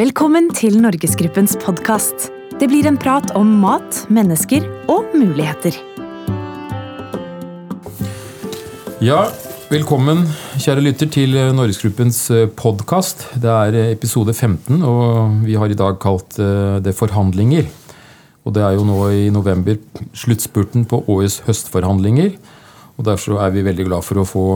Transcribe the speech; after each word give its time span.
Velkommen 0.00 0.46
til 0.56 0.78
Norgesgruppens 0.80 1.58
podkast. 1.60 2.30
Det 2.56 2.70
blir 2.70 2.86
en 2.88 2.96
prat 2.96 3.34
om 3.36 3.50
mat, 3.60 3.98
mennesker 4.08 4.64
og 4.88 5.10
muligheter. 5.12 5.76
Ja, 9.04 9.26
velkommen 9.68 10.24
kjære 10.56 10.86
lytter 10.86 11.12
til 11.12 11.36
Norgesgruppens 11.52 12.22
podkast. 12.56 13.26
Det 13.44 13.52
er 13.52 13.76
episode 13.90 14.32
15, 14.32 14.80
og 14.80 15.44
vi 15.44 15.60
har 15.60 15.68
i 15.68 15.76
dag 15.76 16.00
kalt 16.00 16.40
eh, 16.40 16.80
det 16.80 16.96
forhandlinger. 16.96 17.68
Og 18.48 18.56
det 18.56 18.64
er 18.64 18.80
jo 18.80 18.88
nå 18.88 18.98
i 19.12 19.28
november 19.28 19.76
sluttspurten 20.16 20.88
på 20.88 21.04
årets 21.12 21.42
høstforhandlinger. 21.44 22.38
Og 22.96 23.10
derfor 23.12 23.44
er 23.44 23.52
vi 23.52 23.68
veldig 23.68 23.90
glad 23.92 24.08
for 24.08 24.24
å 24.24 24.30
få 24.32 24.50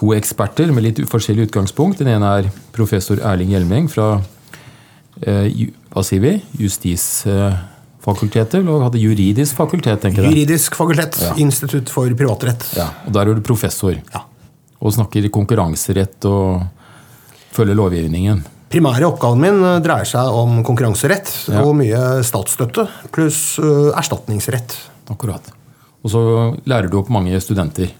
to 0.00 0.14
eksperter 0.16 0.72
med 0.72 0.88
litt 0.88 1.08
forskjellig 1.12 1.50
utgangspunkt. 1.50 2.00
Den 2.00 2.16
ene 2.16 2.38
er 2.38 2.54
professor 2.72 3.20
Erling 3.20 3.52
Hjelmeng 3.52 3.92
fra 3.92 4.14
eh, 4.22 4.38
hva 5.22 6.02
sier 6.04 6.20
vi, 6.24 6.32
justisfakultetet, 6.58 8.54
eller 8.60 8.82
hadde 8.86 8.98
juridisk 9.02 9.56
fakultet? 9.58 10.00
tenker 10.02 10.22
jeg. 10.24 10.32
Juridisk 10.32 10.74
fakultet. 10.78 11.18
Ja. 11.22 11.34
Institutt 11.42 11.90
for 11.92 12.10
privatrett. 12.18 12.64
Ja, 12.76 12.88
og 13.06 13.12
Der 13.14 13.28
er 13.30 13.34
du 13.38 13.42
professor. 13.46 13.94
Ja. 14.14 14.24
Og 14.82 14.92
snakker 14.96 15.28
konkurranserett 15.30 16.24
og 16.26 16.64
følger 17.54 17.74
lovgivningen. 17.78 18.42
Primære 18.72 19.04
oppgaven 19.06 19.40
min 19.44 19.58
eh, 19.68 19.78
dreier 19.84 20.08
seg 20.08 20.32
om 20.32 20.62
konkurranserett 20.64 21.28
Ja. 21.52 21.60
og 21.62 21.74
mye 21.76 22.22
statsstøtte 22.24 22.86
pluss 23.12 23.58
eh, 23.60 23.90
erstatningsrett. 24.00 24.74
Akkurat. 25.12 25.44
Og 26.02 26.10
så 26.10 26.22
lærer 26.66 26.88
du 26.90 26.96
opp 26.98 27.10
mange 27.12 27.36
studenter. 27.44 27.92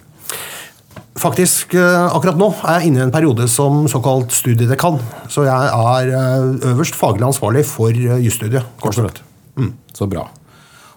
Faktisk, 1.20 1.74
eh, 1.76 2.14
akkurat 2.16 2.38
nå 2.40 2.48
er 2.64 2.78
jeg 2.80 2.88
inne 2.88 3.02
i 3.02 3.04
en 3.04 3.12
periode 3.12 3.44
som 3.50 3.84
såkalt 3.90 4.32
studiedekan. 4.32 4.96
Så 5.28 5.44
jeg 5.44 5.69
er 5.69 6.08
eh, 6.08 6.70
øverst 6.72 6.96
faglig 6.96 7.27
ansvarlig 7.27 7.66
for 7.69 7.92
eh, 7.92 8.22
jusstudiet. 8.24 8.64
kort 8.80 8.96
sagt. 8.96 9.20
Så 9.92 10.08
bra. 10.08 10.30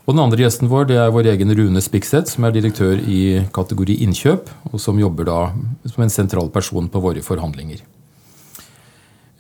Og 0.06 0.14
den 0.14 0.22
andre 0.24 0.40
gjesten 0.40 0.70
vår 0.70 0.88
det 0.88 0.98
er 1.02 1.12
vår 1.12 1.28
egen 1.34 1.52
Rune 1.58 1.82
Spikseth, 1.82 2.32
som 2.32 2.46
er 2.46 2.54
direktør 2.56 2.96
i 2.96 3.44
kategori 3.52 3.98
innkjøp, 4.06 4.48
og 4.72 4.80
som 4.80 5.00
jobber 5.02 5.28
da 5.28 5.40
som 5.90 6.06
en 6.06 6.14
sentral 6.14 6.48
person 6.54 6.88
på 6.88 7.02
våre 7.02 7.26
forhandlinger. 7.26 7.82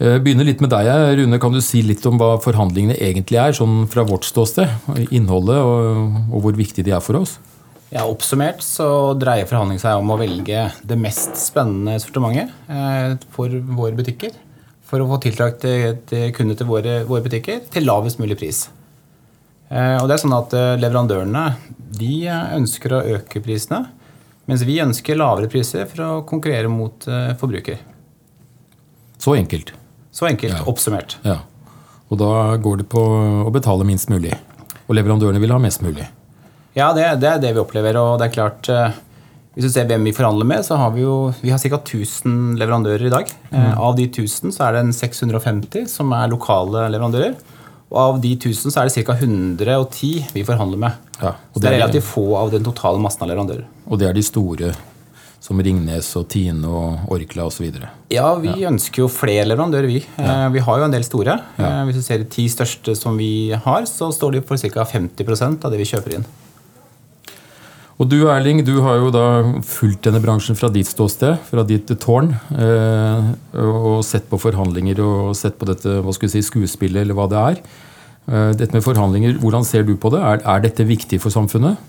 Jeg 0.02 0.24
Begynner 0.26 0.44
litt 0.44 0.60
med 0.60 0.74
deg, 0.74 0.90
Rune. 1.22 1.40
Kan 1.40 1.54
du 1.56 1.62
si 1.64 1.80
litt 1.86 2.04
om 2.10 2.18
hva 2.20 2.34
forhandlingene 2.44 2.98
egentlig 3.00 3.40
er, 3.40 3.56
sånn 3.56 3.86
fra 3.88 4.04
vårt 4.04 4.28
ståsted? 4.28 4.68
Innholdet 5.16 5.56
og, 5.56 6.18
og 6.34 6.44
hvor 6.44 6.58
viktig 6.58 6.84
de 6.84 6.92
er 6.92 7.06
for 7.06 7.22
oss? 7.22 7.38
Ja, 7.96 8.04
Oppsummert 8.12 8.60
så 8.66 8.86
dreier 9.16 9.48
forhandling 9.48 9.80
seg 9.80 10.02
om 10.02 10.10
å 10.12 10.18
velge 10.20 10.66
det 10.84 10.98
mest 11.00 11.38
spennende 11.40 11.96
sortimentet 12.04 12.52
eh, 12.68 13.14
for 13.32 13.54
våre 13.78 13.96
butikker. 13.96 14.34
For 14.86 15.02
å 15.02 15.08
få 15.10 15.18
tiltrakt 15.24 15.62
til, 15.64 15.96
til 16.10 16.34
kunder 16.36 16.58
til 16.60 16.68
våre, 16.70 16.98
våre 17.08 17.24
butikker 17.26 17.64
til 17.72 17.88
lavest 17.88 18.20
mulig 18.20 18.36
pris. 18.42 18.66
Eh, 19.72 19.96
og 20.02 20.10
det 20.10 20.18
er 20.18 20.22
sånn 20.26 20.36
at 20.36 20.54
eh, 20.60 20.74
Leverandørene 20.82 21.46
de 21.96 22.12
ønsker 22.58 22.98
å 22.98 23.04
øke 23.16 23.40
prisene, 23.46 23.86
mens 24.46 24.66
vi 24.68 24.76
ønsker 24.84 25.18
lavere 25.18 25.48
priser 25.50 25.88
for 25.90 26.04
å 26.04 26.12
konkurrere 26.28 26.70
mot 26.70 27.08
forbruker. 27.40 27.80
Så 29.24 29.38
enkelt. 29.40 29.72
Så 30.14 30.28
enkelt 30.28 30.54
Ja. 30.60 30.66
oppsummert. 30.70 31.16
Ja. 31.24 31.40
Og 32.12 32.20
da 32.20 32.58
går 32.62 32.84
det 32.84 32.90
på 32.92 33.00
å 33.00 33.50
betale 33.56 33.88
minst 33.88 34.12
mulig. 34.12 34.36
Og 34.86 35.00
leverandørene 35.00 35.40
vil 35.42 35.56
ha 35.56 35.58
mest 35.64 35.82
mulig. 35.82 36.06
Ja, 36.76 36.92
det, 36.96 37.06
det 37.24 37.30
er 37.32 37.42
det 37.44 37.54
vi 37.56 37.62
opplever. 37.64 37.98
Og 38.02 38.18
det 38.20 38.28
er 38.30 38.36
klart 38.36 38.70
eh, 38.72 38.96
Hvis 39.56 39.70
du 39.70 39.72
ser 39.72 39.88
hvem 39.88 40.04
vi 40.10 40.12
forhandler 40.16 40.48
med, 40.50 40.66
så 40.68 40.76
har 40.80 40.92
vi 40.96 41.06
jo 41.06 41.32
vi 41.42 41.54
har 41.54 41.60
ca. 41.64 41.78
1000 41.80 42.58
leverandører 42.60 43.08
i 43.08 43.14
dag. 43.14 43.30
Eh, 43.52 43.76
Av 43.80 43.96
de 43.96 44.10
1000 44.10 44.52
så 44.56 44.66
er 44.68 44.76
det 44.76 44.86
en 44.86 44.96
650 44.96 45.88
som 45.92 46.12
er 46.18 46.32
lokale 46.34 46.88
leverandører. 46.92 47.38
Og 47.94 48.00
av 48.02 48.18
de 48.20 48.34
1000 48.36 48.74
så 48.74 48.82
er 48.82 48.90
det 48.90 49.06
ca. 49.06 49.14
110 49.16 50.34
vi 50.36 50.44
forhandler 50.44 50.82
med. 50.82 50.98
Ja, 51.22 51.32
og 51.38 51.56
så 51.56 51.64
det 51.64 51.70
er 51.72 51.78
relativt 51.80 52.10
få 52.10 52.26
av 52.36 52.52
den 52.52 52.66
totale 52.66 53.00
massen 53.00 53.24
av 53.24 53.30
leverandører. 53.32 53.64
Og 53.88 54.02
det 54.02 54.10
er 54.10 54.18
de 54.18 54.24
store, 54.26 54.74
som 55.40 55.62
Ringnes 55.64 56.10
og 56.20 56.26
Tine 56.34 56.68
og 56.68 57.12
Orkla 57.14 57.46
osv. 57.48 57.70
Ja, 58.12 58.34
vi 58.42 58.66
ønsker 58.68 59.06
jo 59.06 59.08
flere 59.14 59.46
leverandører, 59.48 59.88
vi. 59.88 60.02
Ja. 60.18 60.50
Vi 60.52 60.64
har 60.66 60.82
jo 60.82 60.88
en 60.90 60.96
del 60.98 61.06
store. 61.08 61.38
Ja. 61.62 61.70
Hvis 61.88 62.02
du 62.02 62.04
ser 62.04 62.20
de 62.24 62.28
ti 62.36 62.50
største 62.52 62.98
som 63.00 63.16
vi 63.22 63.54
har, 63.54 63.86
så 63.88 64.10
står 64.12 64.36
de 64.40 64.44
for 64.50 64.60
ca. 64.60 64.84
50% 64.84 65.64
av 65.64 65.72
det 65.72 65.80
vi 65.80 65.88
kjøper 65.94 66.18
inn. 66.18 66.28
Og 67.96 68.10
du 68.12 68.18
Erling, 68.28 68.60
du 68.68 68.74
har 68.84 68.98
jo 69.00 69.12
da 69.14 69.26
fulgt 69.64 70.04
denne 70.04 70.20
bransjen 70.20 70.58
fra 70.60 70.68
ditt 70.68 70.90
ståsted, 70.90 71.38
fra 71.48 71.64
ditt 71.64 71.94
tårn, 72.04 72.34
eh, 72.52 73.30
og 73.64 74.02
sett 74.04 74.28
på 74.28 74.40
forhandlinger 74.42 75.00
og 75.00 75.32
sett 75.40 75.56
på 75.56 75.70
dette 75.70 76.02
hva 76.04 76.16
skal 76.16 76.34
si, 76.34 76.44
skuespillet, 76.44 77.06
eller 77.06 77.16
hva 77.16 77.30
det 77.32 77.40
er. 77.40 77.62
Eh, 78.28 78.52
dette 78.60 78.76
med 78.76 78.84
forhandlinger, 78.84 79.40
Hvordan 79.40 79.64
ser 79.64 79.88
du 79.88 79.96
på 79.96 80.12
det? 80.12 80.20
Er, 80.20 80.44
er 80.44 80.66
dette 80.68 80.84
viktig 80.84 81.22
for 81.24 81.32
samfunnet? 81.32 81.80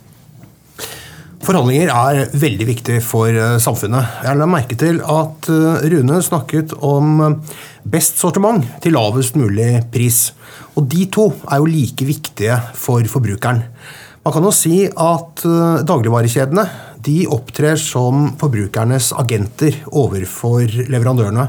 Forhandlinger 1.47 1.93
er 1.93 2.33
veldig 2.35 2.67
viktig 2.67 2.97
for 3.07 3.31
eh, 3.31 3.59
samfunnet. 3.63 4.23
Jeg 4.27 4.39
la 4.39 4.49
merke 4.51 4.79
til 4.79 4.99
at 5.03 5.47
eh, 5.53 5.85
Rune 5.93 6.23
snakket 6.25 6.75
om 6.83 7.21
eh, 7.23 7.59
best 7.87 8.19
sortiment 8.19 8.65
til 8.83 8.97
lavest 8.97 9.39
mulig 9.39 9.85
pris. 9.95 10.33
Og 10.75 10.89
de 10.91 11.07
to 11.13 11.29
er 11.47 11.61
jo 11.63 11.69
like 11.71 12.09
viktige 12.09 12.57
for 12.75 13.07
forbrukeren. 13.11 13.63
Man 14.27 14.35
kan 14.35 14.43
jo 14.43 14.51
si 14.51 14.81
at 14.91 15.45
eh, 15.47 15.83
dagligvarekjedene 15.87 16.63
de 17.07 17.29
opptrer 17.31 17.79
som 17.79 18.33
forbrukernes 18.41 19.13
agenter 19.15 19.77
overfor 19.87 20.67
leverandørene. 20.91 21.45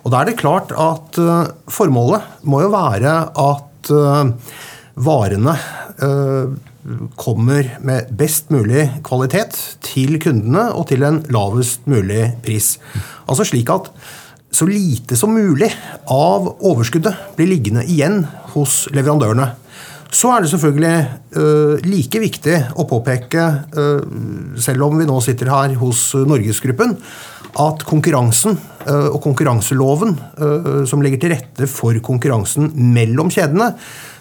Og 0.00 0.12
da 0.12 0.22
er 0.22 0.30
det 0.30 0.38
klart 0.40 0.72
at 0.72 1.18
eh, 1.20 1.50
formålet 1.68 2.46
må 2.48 2.62
jo 2.62 2.70
være 2.72 3.12
at 3.28 3.92
eh, 3.92 4.54
varene 5.04 5.58
kommer 7.16 7.68
med 7.86 8.10
best 8.12 8.50
mulig 8.52 8.82
kvalitet 9.06 9.54
til 9.86 10.18
kundene 10.20 10.66
og 10.76 10.88
til 10.90 11.04
en 11.06 11.22
lavest 11.32 11.86
mulig 11.88 12.26
pris. 12.44 12.74
Altså 13.24 13.46
slik 13.48 13.70
at 13.72 13.88
så 14.52 14.68
lite 14.68 15.16
som 15.16 15.32
mulig 15.32 15.70
av 16.12 16.50
overskuddet 16.60 17.36
blir 17.38 17.48
liggende 17.54 17.86
igjen 17.88 18.26
hos 18.52 18.82
leverandørene. 18.92 19.48
Så 20.14 20.30
er 20.30 20.44
det 20.44 20.50
selvfølgelig 20.52 20.94
eh, 20.94 21.86
like 21.88 22.20
viktig 22.22 22.56
å 22.78 22.86
påpeke, 22.86 23.44
eh, 23.74 24.02
selv 24.62 24.86
om 24.86 25.00
vi 25.00 25.06
nå 25.08 25.16
sitter 25.24 25.50
her 25.50 25.74
hos 25.80 26.12
Norgesgruppen, 26.14 26.94
at 27.64 27.84
konkurransen 27.86 28.54
eh, 28.86 29.08
og 29.10 29.20
konkurranseloven 29.22 30.14
som 30.90 31.02
legger 31.02 31.22
til 31.22 31.34
rette 31.34 31.68
for 31.70 31.98
konkurransen 32.04 32.70
mellom 32.94 33.30
kjedene, 33.32 33.72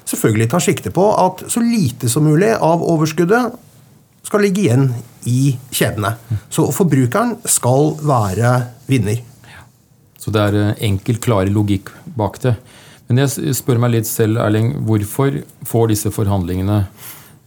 selvfølgelig 0.09 0.49
tar 0.51 0.65
sikte 0.65 0.93
på 0.93 1.05
at 1.17 1.45
så 1.51 1.61
lite 1.63 2.09
som 2.11 2.25
mulig 2.25 2.51
av 2.53 2.81
overskuddet 2.81 3.53
skal 4.23 4.43
ligge 4.45 4.65
igjen 4.65 4.87
i 5.29 5.53
kjedene. 5.73 6.15
Så 6.49 6.71
forbrukeren 6.73 7.37
skal 7.45 7.93
være 8.01 8.55
vinner. 8.89 9.21
Så 10.17 10.31
det 10.33 10.45
er 10.49 10.85
enkel, 10.87 11.19
klar 11.21 11.49
logikk 11.51 11.91
bak 12.17 12.39
det. 12.41 12.55
Men 13.13 13.27
jeg 13.27 13.53
spør 13.53 13.77
meg 13.77 13.91
litt 13.93 14.07
selv, 14.09 14.39
Erling, 14.41 14.71
hvorfor 14.87 15.35
får 15.69 15.91
disse 15.91 16.09
forhandlingene 16.15 16.79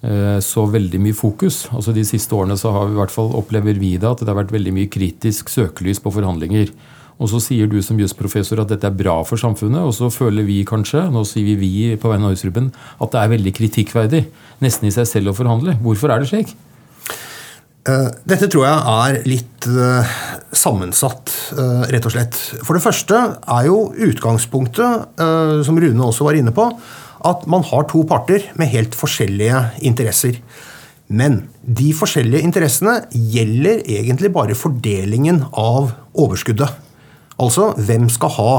eh, 0.06 0.36
så 0.44 0.62
veldig 0.70 1.00
mye 1.02 1.16
fokus? 1.18 1.64
Altså 1.74 1.90
De 1.96 2.04
siste 2.06 2.36
årene 2.38 2.54
så 2.60 2.70
har 2.70 2.86
vi 2.86 2.94
i 2.94 3.00
hvert 3.00 3.10
fall 3.10 3.32
opplever 3.34 3.80
vi 3.82 3.96
det 3.98 4.06
at 4.06 4.22
det 4.22 4.30
har 4.30 4.38
vært 4.38 4.54
veldig 4.54 4.76
mye 4.76 4.92
kritisk 4.94 5.50
søkelys 5.50 5.98
på 6.04 6.12
forhandlinger. 6.14 6.70
Og 7.18 7.32
så 7.32 7.40
sier 7.42 7.66
du 7.66 7.80
som 7.82 7.98
jusprofessor 7.98 8.62
at 8.62 8.70
dette 8.70 8.86
er 8.86 8.94
bra 8.94 9.16
for 9.26 9.42
samfunnet, 9.42 9.82
og 9.82 9.90
så 9.96 10.06
føler 10.12 10.46
vi 10.46 10.60
kanskje, 10.68 11.08
nå 11.10 11.24
sier 11.26 11.48
vi 11.48 11.58
vi 11.58 11.74
på 11.98 12.12
vegne 12.12 12.28
av 12.28 12.30
Norgesgruppen, 12.30 12.70
at 13.02 13.16
det 13.16 13.24
er 13.24 13.34
veldig 13.34 13.54
kritikkverdig. 13.58 14.22
Nesten 14.62 14.86
i 14.86 14.94
seg 14.94 15.10
selv 15.10 15.32
å 15.32 15.36
forhandle. 15.40 15.74
Hvorfor 15.82 16.14
er 16.14 16.22
det 16.22 16.30
slik? 16.30 16.54
Eh, 17.86 18.06
Dette 18.26 18.48
tror 18.50 18.66
jeg 18.66 18.92
er 18.92 19.18
litt 19.30 19.66
eh, 19.70 20.14
sammensatt, 20.56 21.32
eh, 21.54 21.82
rett 21.94 22.06
og 22.08 22.14
slett. 22.16 22.38
For 22.66 22.74
det 22.74 22.82
første 22.82 23.18
er 23.38 23.68
jo 23.68 23.90
utgangspunktet, 24.08 25.20
som 25.66 25.78
Rune 25.82 26.08
også 26.08 26.26
var 26.26 26.38
inne 26.38 26.54
på, 26.54 26.66
at 27.26 27.46
man 27.50 27.64
har 27.66 27.86
to 27.90 28.02
parter 28.08 28.48
med 28.58 28.72
helt 28.74 28.96
forskjellige 28.98 29.62
interesser. 29.86 30.40
Men 31.06 31.44
de 31.62 31.92
forskjellige 31.94 32.42
interessene 32.42 32.98
gjelder 33.10 33.84
egentlig 33.86 34.32
bare 34.34 34.58
fordelingen 34.58 35.44
av 35.54 35.92
overskuddet. 36.18 36.82
Altså 37.38 37.70
hvem 37.76 38.08
skal 38.10 38.32
ha 38.38 38.52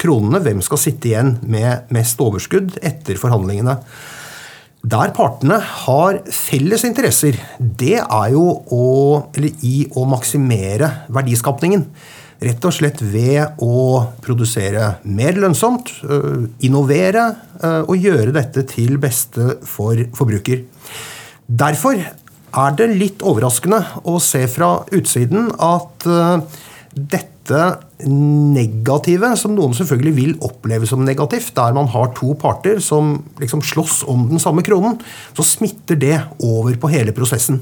kronene, 0.00 0.40
hvem 0.42 0.62
skal 0.64 0.80
sitte 0.80 1.10
igjen 1.10 1.34
med 1.42 1.90
mest 1.94 2.20
overskudd 2.22 2.78
etter 2.82 3.18
forhandlingene. 3.20 3.76
Der 4.80 5.10
partene 5.12 5.58
har 5.60 6.22
felles 6.32 6.86
interesser, 6.88 7.36
det 7.60 7.98
er 8.00 8.30
jo 8.32 8.44
å, 8.72 8.84
i 9.36 9.84
å 9.92 10.06
maksimere 10.08 10.88
verdiskapningen. 11.12 11.84
Rett 12.40 12.64
og 12.64 12.72
slett 12.72 13.02
ved 13.04 13.60
å 13.60 14.06
produsere 14.24 14.94
mer 15.04 15.36
lønnsomt, 15.36 15.92
øh, 16.08 16.46
innovere 16.64 17.26
øh, 17.60 17.82
og 17.92 18.00
gjøre 18.00 18.32
dette 18.32 18.64
til 18.70 18.96
beste 19.02 19.58
for 19.68 20.00
forbruker. 20.16 20.64
Derfor 21.44 22.00
er 22.00 22.78
det 22.78 22.88
litt 22.94 23.20
overraskende 23.20 23.82
å 24.08 24.16
se 24.24 24.46
fra 24.48 24.78
utsiden 24.96 25.52
at 25.60 26.08
øh, 26.08 26.40
dette 27.50 28.08
negative, 28.10 29.32
som 29.38 29.54
noen 29.56 29.74
selvfølgelig 29.76 30.12
vil 30.16 30.36
oppleve 30.46 30.88
som 30.88 31.02
negativt, 31.04 31.52
der 31.56 31.74
man 31.76 31.90
har 31.92 32.12
to 32.16 32.32
parter 32.38 32.80
som 32.84 33.18
liksom 33.40 33.62
slåss 33.66 34.02
om 34.10 34.28
den 34.30 34.42
samme 34.42 34.64
kronen, 34.66 34.98
så 35.36 35.46
smitter 35.46 35.98
det 36.00 36.16
over 36.46 36.78
på 36.80 36.92
hele 36.92 37.14
prosessen. 37.16 37.60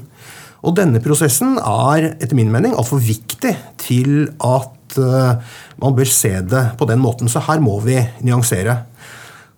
Og 0.59 0.75
denne 0.75 1.01
prosessen 1.03 1.57
er 1.59 2.11
etter 2.11 2.35
min 2.37 2.51
mening 2.51 2.75
altfor 2.75 3.01
viktig 3.03 3.53
til 3.79 4.27
at 4.43 4.99
uh, 4.99 5.39
man 5.79 5.95
bør 5.95 6.09
se 6.11 6.33
det 6.43 6.65
på 6.79 6.87
den 6.89 6.99
måten. 6.99 7.31
Så 7.31 7.43
her 7.47 7.63
må 7.63 7.77
vi 7.85 7.95
nyansere. 8.27 8.75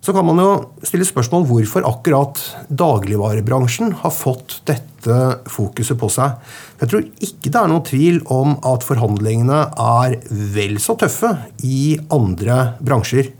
Så 0.02 0.10
kan 0.10 0.26
man 0.26 0.40
jo 0.42 0.48
stille 0.82 1.06
spørsmål 1.06 1.44
hvorfor 1.46 1.84
akkurat 1.86 2.40
dagligvarebransjen 2.74 3.92
har 4.00 4.10
fått 4.10 4.56
dette 4.66 5.18
fokuset 5.50 5.94
på 5.98 6.08
seg. 6.10 6.40
Jeg 6.80 6.90
tror 6.90 7.04
ikke 7.22 7.52
det 7.52 7.60
er 7.60 7.70
noen 7.70 7.84
tvil 7.86 8.18
om 8.34 8.56
at 8.66 8.82
forhandlingene 8.86 9.60
er 9.70 10.16
vel 10.56 10.80
så 10.82 10.96
tøffe 10.98 11.30
i 11.62 12.00
andre 12.10 12.74
bransjer. 12.82 13.30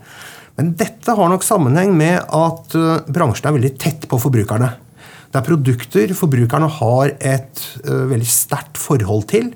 Men 0.55 0.71
dette 0.79 1.17
har 1.17 1.33
nok 1.33 1.43
sammenheng 1.43 1.91
med 1.99 2.21
at 2.31 2.79
eh, 2.79 3.11
bransjen 3.11 3.49
er 3.49 3.57
veldig 3.57 3.75
tett 3.81 4.07
på 4.07 4.21
forbrukerne. 4.21 4.71
Det 5.33 5.41
er 5.41 5.47
produkter 5.49 6.15
forbrukerne 6.15 6.67
har 6.69 7.15
et 7.17 7.61
uh, 7.87 8.03
veldig 8.11 8.27
sterkt 8.29 8.77
forhold 8.77 9.23
til. 9.31 9.47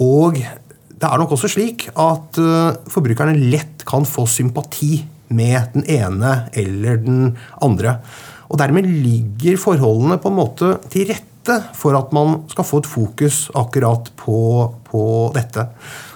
Og 0.00 0.38
det 0.40 1.04
er 1.04 1.20
nok 1.20 1.34
også 1.36 1.50
slik 1.52 1.90
at 1.92 2.38
uh, 2.40 2.72
forbrukerne 2.88 3.36
lett 3.52 3.84
kan 3.84 4.08
få 4.08 4.24
sympati 4.24 5.02
med 5.28 5.74
den 5.74 5.86
ene 5.90 6.34
eller 6.52 7.00
den 7.02 7.36
andre. 7.62 7.98
Og 8.48 8.58
Dermed 8.60 8.86
ligger 8.86 9.60
forholdene 9.60 10.18
på 10.20 10.30
en 10.30 10.38
måte 10.38 10.74
til 10.92 11.08
rette 11.10 11.60
for 11.76 11.96
at 11.98 12.12
man 12.16 12.42
skal 12.48 12.64
få 12.64 12.80
et 12.82 12.88
fokus 12.88 13.46
akkurat 13.54 14.10
på, 14.20 14.40
på 14.88 15.04
dette. 15.34 15.68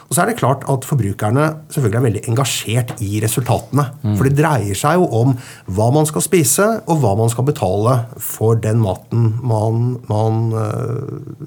Og 0.08 0.16
så 0.16 0.22
er 0.22 0.30
det 0.30 0.38
klart 0.40 0.64
at 0.72 0.86
Forbrukerne 0.88 1.46
selvfølgelig 1.68 1.98
er 1.98 2.04
veldig 2.06 2.22
engasjert 2.30 2.92
i 3.04 3.20
resultatene. 3.20 3.84
Mm. 4.02 4.14
For 4.16 4.24
det 4.24 4.38
dreier 4.38 4.78
seg 4.78 4.96
jo 4.96 5.08
om 5.20 5.34
hva 5.76 5.90
man 5.92 6.08
skal 6.08 6.24
spise, 6.24 6.68
og 6.88 7.02
hva 7.02 7.12
man 7.18 7.32
skal 7.32 7.44
betale 7.48 7.98
for 8.24 8.56
den 8.62 8.80
maten 8.80 9.34
man, 9.44 9.98
man 10.08 10.48
øh, 10.56 11.42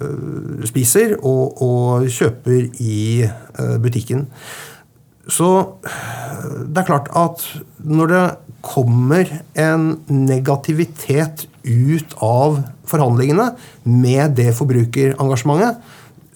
øh, 0.00 0.66
spiser 0.66 1.14
og, 1.20 1.62
og, 1.62 2.08
kjøper 2.10 2.66
i 2.82 3.22
øh, 3.22 3.76
butikken. 3.82 4.26
Så 5.26 5.48
det 5.82 6.82
er 6.82 6.88
klart 6.88 7.10
at 7.18 7.42
når 7.82 8.12
det 8.12 8.24
kommer 8.66 9.30
en 9.58 9.88
negativitet 10.10 11.46
ut 11.66 12.16
av 12.22 12.60
forhandlingene 12.86 13.50
med 13.90 14.36
det 14.38 14.52
forbrukerengasjementet, 14.58 15.82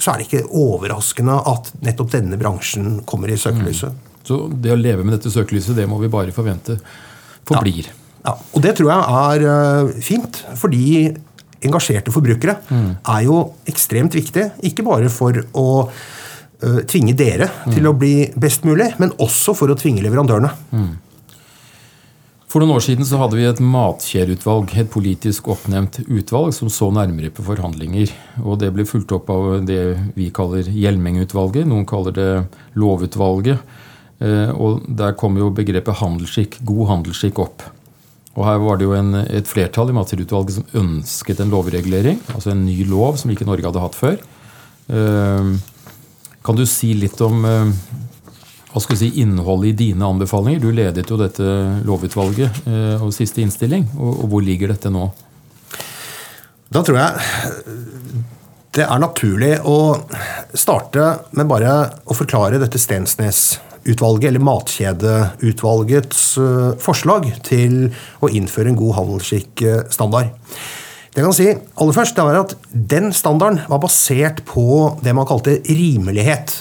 så 0.01 0.13
er 0.13 0.21
det 0.21 0.29
ikke 0.29 0.47
overraskende 0.57 1.37
at 1.51 1.73
nettopp 1.85 2.13
denne 2.15 2.39
bransjen 2.41 3.01
kommer 3.09 3.31
i 3.31 3.39
søkelyset. 3.39 3.95
Mm. 3.95 4.07
Så 4.27 4.39
det 4.63 4.73
å 4.73 4.79
leve 4.79 5.05
med 5.05 5.17
dette 5.17 5.33
søkelyset, 5.33 5.75
det 5.77 5.89
må 5.91 5.99
vi 6.01 6.11
bare 6.13 6.35
forvente 6.35 6.79
forblir. 7.49 7.91
Ja. 7.91 8.31
ja. 8.31 8.37
Og 8.55 8.65
det 8.65 8.77
tror 8.79 8.93
jeg 8.93 9.19
er 9.25 9.45
uh, 9.49 9.93
fint, 10.05 10.41
fordi 10.61 11.11
engasjerte 11.67 12.13
forbrukere 12.15 12.57
mm. 12.71 12.91
er 13.13 13.27
jo 13.27 13.43
ekstremt 13.69 14.17
viktig. 14.17 14.47
Ikke 14.71 14.87
bare 14.87 15.11
for 15.13 15.37
å 15.53 15.67
tvinge 16.61 17.15
dere 17.17 17.47
mm. 17.49 17.71
til 17.73 17.87
å 17.89 17.95
bli 17.97 18.15
best 18.37 18.67
mulig, 18.69 18.91
men 19.01 19.15
også 19.23 19.55
for 19.57 19.73
å 19.73 19.79
tvinge 19.79 20.03
leverandørene. 20.05 20.51
Mm. 20.77 20.91
For 22.51 22.59
noen 22.59 22.75
år 22.75 22.83
siden 22.83 23.07
så 23.07 23.21
hadde 23.21 23.39
vi 23.39 23.45
et 23.47 23.61
matkjedeutvalg, 23.63 24.73
et 24.75 24.89
politisk 24.91 25.53
oppnevnt 25.53 26.01
utvalg 26.03 26.51
som 26.57 26.67
så 26.73 26.89
nærmere 26.91 27.31
på 27.31 27.45
forhandlinger. 27.47 28.11
Og 28.43 28.59
Det 28.59 28.73
ble 28.75 28.87
fulgt 28.89 29.15
opp 29.15 29.31
av 29.31 29.61
det 29.69 29.79
vi 30.17 30.33
kaller 30.35 30.67
Hjelmeng-utvalget. 30.67 31.69
Noen 31.71 31.87
kaller 31.87 32.17
det 32.17 32.31
Lovutvalget. 32.75 33.63
Uh, 34.19 34.51
og 34.51 34.83
Der 34.99 35.15
kom 35.15 35.39
jo 35.39 35.53
begrepet 35.55 36.03
handelsskikk, 36.03 36.59
god 36.67 36.91
handelsskikk 36.91 37.39
opp. 37.39 37.63
Og 38.35 38.43
Her 38.49 38.59
var 38.65 38.81
det 38.81 38.89
jo 38.89 38.99
en, 38.99 39.15
et 39.23 39.47
flertall 39.47 39.95
i 39.95 39.95
matkjedeutvalget 39.95 40.59
som 40.59 40.83
ønsket 40.83 41.45
en 41.45 41.55
lovregulering. 41.55 42.19
Altså 42.35 42.51
en 42.51 42.67
ny 42.67 42.83
lov 42.91 43.23
som 43.23 43.31
ikke 43.31 43.47
Norge 43.47 43.71
hadde 43.71 43.87
hatt 43.87 44.01
før. 44.01 44.19
Uh, 44.91 45.55
kan 46.43 46.57
du 46.57 46.65
si 46.69 46.95
litt 46.97 47.21
om 47.25 47.45
eh, 47.45 47.73
hva 48.71 48.81
skal 48.83 48.99
si, 49.01 49.11
innholdet 49.23 49.73
i 49.73 49.79
dine 49.89 50.07
anbefalinger? 50.07 50.61
Du 50.63 50.71
ledet 50.71 51.09
jo 51.11 51.19
dette 51.19 51.47
lovutvalget 51.87 52.63
eh, 52.71 53.03
og 53.03 53.15
siste 53.15 53.43
innstilling. 53.43 53.89
Og, 53.99 54.29
hvor 54.31 54.45
ligger 54.47 54.71
dette 54.71 54.93
nå? 54.95 55.09
Da 56.71 56.85
tror 56.87 57.01
jeg 57.01 58.29
det 58.71 58.85
er 58.87 59.01
naturlig 59.03 59.57
å 59.67 59.97
starte 60.55 61.09
med 61.35 61.49
bare 61.51 61.73
å 62.07 62.15
forklare 62.15 62.61
dette 62.63 62.79
Stensnes-utvalget, 62.79 64.29
eller 64.31 64.45
Matkjedeutvalgets 64.47 66.21
eh, 66.39 66.69
forslag 66.79 67.27
til 67.47 67.89
å 68.23 68.31
innføre 68.31 68.71
en 68.71 68.79
god 68.79 69.01
handelsskikkstandard. 69.01 70.31
Det 71.11 71.19
jeg 71.19 71.27
kan 71.27 71.35
si 71.35 71.49
aller 71.51 71.95
først, 71.97 72.17
det 72.17 72.25
var 72.25 72.41
at 72.45 72.57
Den 72.71 73.11
standarden 73.13 73.65
var 73.69 73.83
basert 73.83 74.45
på 74.47 74.97
det 75.03 75.15
man 75.17 75.27
kalte 75.27 75.59
rimelighet. 75.67 76.53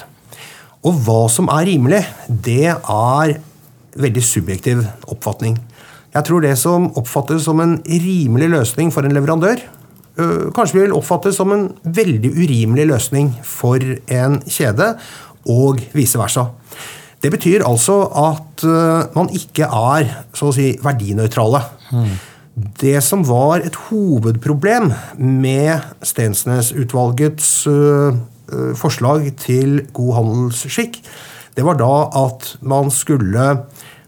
Og 0.88 0.96
hva 1.06 1.28
som 1.30 1.50
er 1.54 1.68
rimelig, 1.68 2.04
det 2.28 2.72
er 2.72 3.36
veldig 4.00 4.24
subjektiv 4.24 4.86
oppfatning. 5.12 5.58
Jeg 6.16 6.26
tror 6.26 6.42
det 6.42 6.56
som 6.58 6.88
oppfattes 6.98 7.44
som 7.46 7.60
en 7.62 7.78
rimelig 7.86 8.50
løsning 8.50 8.90
for 8.94 9.06
en 9.06 9.14
leverandør, 9.14 9.62
kanskje 10.56 10.82
vil 10.82 10.96
oppfattes 10.98 11.38
som 11.38 11.52
en 11.54 11.68
veldig 11.84 12.32
urimelig 12.34 12.88
løsning 12.90 13.30
for 13.46 13.78
en 13.80 14.40
kjede, 14.50 14.96
og 15.50 15.80
vice 15.96 16.20
versa. 16.20 16.50
Det 17.22 17.32
betyr 17.32 17.64
altså 17.68 18.02
at 18.20 18.66
man 19.16 19.30
ikke 19.36 19.68
er 19.68 20.10
så 20.36 20.50
å 20.50 20.56
si, 20.56 20.74
verdinøytrale. 20.84 21.62
Mm. 21.94 22.12
Det 22.82 22.98
som 23.06 23.24
var 23.28 23.62
et 23.64 23.76
hovedproblem 23.90 24.92
med 25.18 25.86
Stensnes-utvalgets 26.04 27.68
øh, 27.70 28.16
øh, 28.52 28.76
forslag 28.76 29.32
til 29.40 29.84
god 29.94 30.16
handelsskikk, 30.18 31.00
det 31.56 31.66
var 31.68 31.78
da 31.80 31.94
at 32.26 32.56
man 32.62 32.92
skulle 32.92 33.46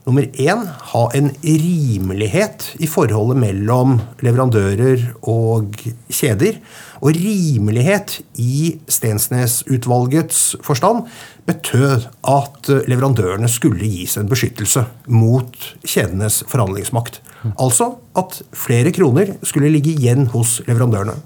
nummer 0.06 0.26
én 0.40 0.66
ha 0.92 1.04
en 1.16 1.30
rimelighet 1.44 2.72
i 2.82 2.88
forholdet 2.90 3.38
mellom 3.38 4.00
leverandører 4.26 5.04
og 5.22 5.76
kjeder. 6.10 6.58
Og 7.02 7.16
rimelighet 7.18 8.20
i 8.42 8.78
Stensnes-utvalgets 8.90 10.56
forstand 10.66 11.06
betød 11.46 12.08
at 12.28 12.72
leverandørene 12.88 13.50
skulle 13.50 13.88
gis 13.88 14.18
en 14.18 14.30
beskyttelse 14.30 14.86
mot 15.08 15.58
kjedenes 15.86 16.44
forhandlingsmakt. 16.48 17.22
Altså 17.58 17.96
at 18.18 18.38
flere 18.54 18.94
kroner 18.94 19.36
skulle 19.48 19.72
ligge 19.74 19.96
igjen 19.96 20.28
hos 20.34 20.60
leverandørene. 20.68 21.18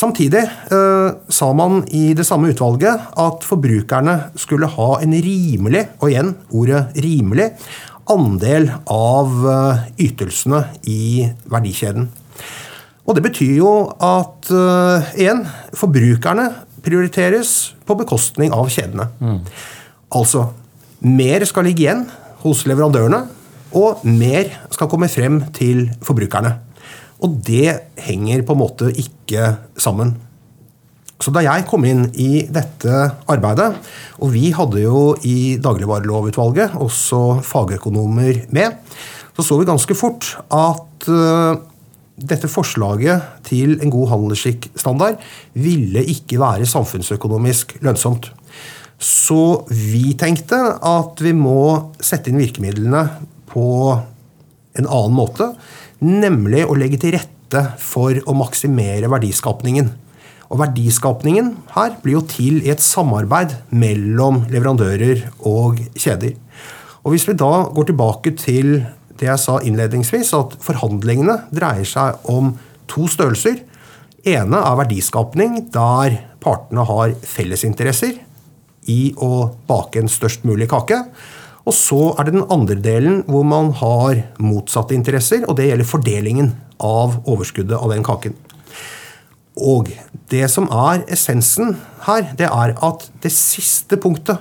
Samtidig 0.00 0.42
eh, 0.46 1.08
sa 1.28 1.50
man 1.56 1.82
i 1.92 2.12
det 2.16 2.24
samme 2.24 2.52
utvalget 2.52 3.10
at 3.18 3.44
forbrukerne 3.44 4.16
skulle 4.38 4.70
ha 4.70 4.90
en 5.02 5.16
rimelig, 5.26 5.82
og 5.98 6.12
igjen 6.12 6.34
ordet 6.54 6.84
rimelig, 7.04 7.50
andel 8.10 8.70
av 8.90 9.34
eh, 9.50 9.82
ytelsene 10.06 10.62
i 10.88 11.26
verdikjeden. 11.50 12.08
Og 13.04 13.16
det 13.18 13.24
betyr 13.26 13.56
jo 13.58 13.74
at 13.90 14.50
eh, 14.54 15.10
igjen, 15.20 15.44
forbrukerne 15.76 16.48
prioriteres 16.84 17.74
på 17.84 17.98
bekostning 17.98 18.54
av 18.56 18.70
kjedene. 18.72 19.10
Mm. 19.20 19.40
Altså, 20.16 20.46
mer 21.02 21.44
skal 21.48 21.66
ligge 21.66 21.84
igjen 21.84 22.06
hos 22.44 22.64
leverandørene, 22.70 23.24
og 23.76 24.02
mer 24.06 24.50
skal 24.72 24.90
komme 24.90 25.08
frem 25.12 25.40
til 25.56 25.86
forbrukerne. 26.04 26.56
Og 27.20 27.36
det 27.44 27.96
henger 28.00 28.42
på 28.46 28.56
en 28.56 28.62
måte 28.62 28.90
ikke 28.90 29.54
sammen. 29.78 30.14
Så 31.20 31.32
da 31.34 31.42
jeg 31.44 31.66
kom 31.68 31.84
inn 31.84 32.06
i 32.16 32.46
dette 32.48 33.02
arbeidet, 33.28 33.74
og 34.24 34.30
vi 34.32 34.50
hadde 34.56 34.80
jo 34.80 35.02
i 35.28 35.58
dagligvarelovutvalget 35.60 36.78
også 36.80 37.42
fagøkonomer 37.44 38.46
med, 38.56 38.78
så 39.36 39.44
så 39.44 39.58
vi 39.60 39.68
ganske 39.68 39.96
fort 39.96 40.32
at 40.52 41.08
uh, 41.12 41.60
dette 42.20 42.48
forslaget 42.48 43.44
til 43.46 43.78
en 43.80 43.92
god 43.92 44.10
handelsskikkstandard 44.14 45.20
ville 45.56 46.04
ikke 46.12 46.40
være 46.40 46.68
samfunnsøkonomisk 46.68 47.76
lønnsomt. 47.84 48.32
Så 49.00 49.64
vi 49.68 50.12
tenkte 50.20 50.58
at 50.76 51.20
vi 51.24 51.32
må 51.36 51.92
sette 52.04 52.32
inn 52.32 52.40
virkemidlene 52.40 53.06
på 53.50 53.70
en 54.78 54.86
annen 54.86 55.16
måte, 55.16 55.52
nemlig 56.00 56.64
å 56.66 56.76
legge 56.78 57.00
til 57.02 57.16
rette 57.16 57.64
for 57.82 58.14
å 58.26 58.36
maksimere 58.38 59.10
verdiskapningen. 59.10 59.90
Og 60.50 60.58
verdiskapningen 60.62 61.52
her 61.76 61.96
blir 62.02 62.18
jo 62.18 62.24
til 62.26 62.58
i 62.64 62.72
et 62.72 62.82
samarbeid 62.82 63.54
mellom 63.70 64.44
leverandører 64.50 65.28
og 65.46 65.78
kjeder. 65.94 66.34
Og 67.04 67.14
Hvis 67.14 67.28
vi 67.28 67.38
da 67.38 67.68
går 67.70 67.90
tilbake 67.90 68.34
til 68.38 68.80
det 69.20 69.28
jeg 69.28 69.40
sa 69.42 69.58
innledningsvis, 69.60 70.32
at 70.34 70.56
forhandlingene 70.64 71.36
dreier 71.52 71.86
seg 71.86 72.24
om 72.30 72.54
to 72.90 73.06
størrelser. 73.08 73.60
ene 74.24 74.56
er 74.56 74.76
verdiskapning, 74.76 75.70
der 75.72 76.18
partene 76.40 76.84
har 76.84 77.14
fellesinteresser, 77.24 78.18
i 78.88 79.14
å 79.16 79.50
bake 79.68 80.00
en 80.00 80.08
størst 80.08 80.44
mulig 80.44 80.68
kake. 80.68 81.04
Og 81.70 81.76
så 81.76 82.00
er 82.18 82.26
det 82.26 82.34
den 82.34 82.48
andre 82.50 82.74
delen 82.82 83.20
hvor 83.30 83.44
man 83.46 83.70
har 83.78 84.24
motsatte 84.42 84.96
interesser, 84.96 85.44
og 85.46 85.54
det 85.58 85.68
gjelder 85.68 85.86
fordelingen 85.86 86.52
av 86.82 87.20
overskuddet 87.30 87.78
av 87.78 87.92
den 87.92 88.02
kaken. 88.06 88.34
Og 89.60 89.90
det 90.32 90.46
som 90.50 90.66
er 90.72 91.04
essensen 91.12 91.76
her, 92.06 92.30
det 92.38 92.48
er 92.48 92.74
at 92.74 93.06
det 93.22 93.30
siste 93.34 94.00
punktet, 94.02 94.40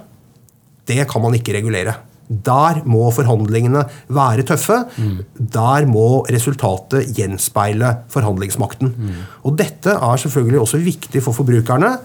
det 0.89 1.03
kan 1.09 1.21
man 1.21 1.35
ikke 1.37 1.53
regulere. 1.53 1.99
Der 2.29 2.81
må 2.89 3.07
forhandlingene 3.13 3.83
være 4.13 4.45
tøffe. 4.45 4.83
Mm. 4.97 5.19
Der 5.53 5.85
må 5.89 6.23
resultatet 6.29 7.09
gjenspeile 7.17 7.95
forhandlingsmakten. 8.13 8.93
Mm. 8.93 9.23
Og 9.49 9.57
dette 9.57 9.97
er 9.97 10.21
selvfølgelig 10.23 10.61
også 10.61 10.81
viktig 10.81 11.23
for 11.25 11.37
forbrukerne, 11.37 11.95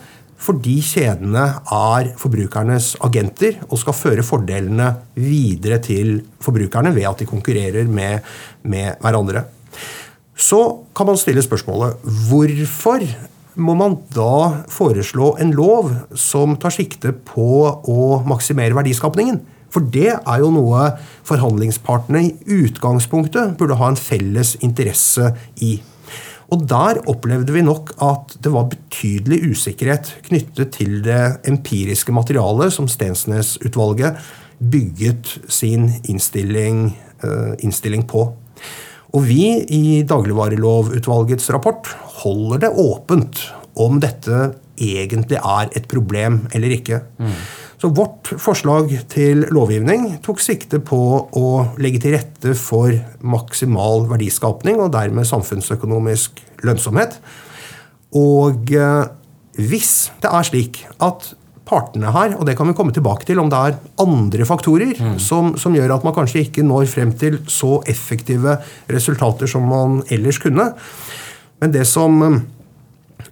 fordi 0.40 0.78
kjedene 0.84 1.44
er 1.72 2.10
forbrukernes 2.20 2.94
agenter 3.04 3.60
og 3.68 3.80
skal 3.80 3.96
føre 3.96 4.24
fordelene 4.26 4.90
videre 5.16 5.78
til 5.84 6.18
forbrukerne 6.42 6.92
ved 6.96 7.08
at 7.08 7.22
de 7.22 7.28
konkurrerer 7.28 7.88
med, 7.88 8.24
med 8.62 8.98
hverandre. 9.00 9.46
Så 10.34 10.60
kan 10.96 11.06
man 11.06 11.20
stille 11.20 11.44
spørsmålet 11.44 12.02
hvorfor 12.28 13.06
må 13.54 13.76
man 13.78 13.96
da 14.14 14.64
foreslå 14.72 15.36
en 15.40 15.54
lov 15.54 15.92
som 16.18 16.56
tar 16.58 16.74
sikte 16.74 17.14
på 17.14 17.48
å 17.70 18.06
maksimere 18.26 18.74
verdiskapningen? 18.74 19.38
For 19.74 19.82
det 19.94 20.10
er 20.14 20.42
jo 20.42 20.52
noe 20.54 20.92
forhandlingspartene 21.26 22.22
i 22.28 22.62
utgangspunktet 22.62 23.56
burde 23.58 23.78
ha 23.78 23.90
en 23.90 23.98
felles 23.98 24.54
interesse 24.62 25.32
i. 25.62 25.78
Og 26.54 26.62
der 26.70 27.00
opplevde 27.10 27.54
vi 27.54 27.64
nok 27.66 27.96
at 28.04 28.36
det 28.44 28.52
var 28.54 28.68
betydelig 28.70 29.40
usikkerhet 29.50 30.12
knyttet 30.28 30.74
til 30.76 31.00
det 31.02 31.40
empiriske 31.50 32.14
materialet 32.14 32.74
som 32.76 32.86
Stensnes-utvalget 32.90 34.20
bygget 34.62 35.32
sin 35.50 35.88
innstilling, 36.06 36.92
uh, 37.24 37.56
innstilling, 37.58 38.06
på. 38.06 38.28
Og 39.14 39.26
vi 39.26 39.48
i 39.74 40.02
Dagligvarelovutvalgets 40.06 41.50
rapport 41.54 41.90
holder 42.22 42.66
det 42.66 42.70
åpent 42.70 43.42
om 43.80 43.98
dette 44.02 44.54
egentlig 44.78 45.38
er 45.38 45.74
et 45.74 45.86
problem 45.90 46.44
eller 46.54 46.78
ikke. 46.78 47.02
Mm. 47.18 47.34
Så 47.84 47.90
vårt 47.92 48.30
forslag 48.40 48.88
til 49.12 49.42
lovgivning 49.52 50.06
tok 50.24 50.38
sikte 50.40 50.78
på 50.80 50.96
å 51.36 51.48
legge 51.76 51.98
til 52.00 52.14
rette 52.14 52.54
for 52.56 52.88
maksimal 53.20 54.06
verdiskapning 54.08 54.80
og 54.80 54.94
dermed 54.94 55.28
samfunnsøkonomisk 55.28 56.40
lønnsomhet. 56.64 57.18
Og 58.16 58.72
eh, 58.72 59.04
hvis 59.68 59.92
det 60.24 60.32
er 60.32 60.48
slik 60.48 60.80
at 60.96 61.36
partene 61.68 62.08
her, 62.16 62.38
og 62.38 62.48
det 62.48 62.56
kan 62.56 62.72
vi 62.72 62.76
komme 62.80 62.96
tilbake 62.96 63.28
til 63.28 63.36
om 63.44 63.52
det 63.52 63.60
er 63.60 63.76
andre 64.00 64.48
faktorer 64.48 64.96
mm. 64.96 65.20
som, 65.20 65.52
som, 65.60 65.76
gjør 65.76 65.98
at 65.98 66.08
man 66.08 66.16
kanskje 66.16 66.40
ikke 66.46 66.64
når 66.64 66.88
frem 66.88 67.12
til 67.20 67.36
så 67.52 67.84
effektive 67.84 68.64
resultater 68.88 69.44
som 69.44 69.68
man 69.68 70.00
ellers 70.08 70.40
kunne. 70.40 70.72
Men 71.60 71.76
det 71.76 71.84
som 71.84 72.16
øh, 72.24 72.40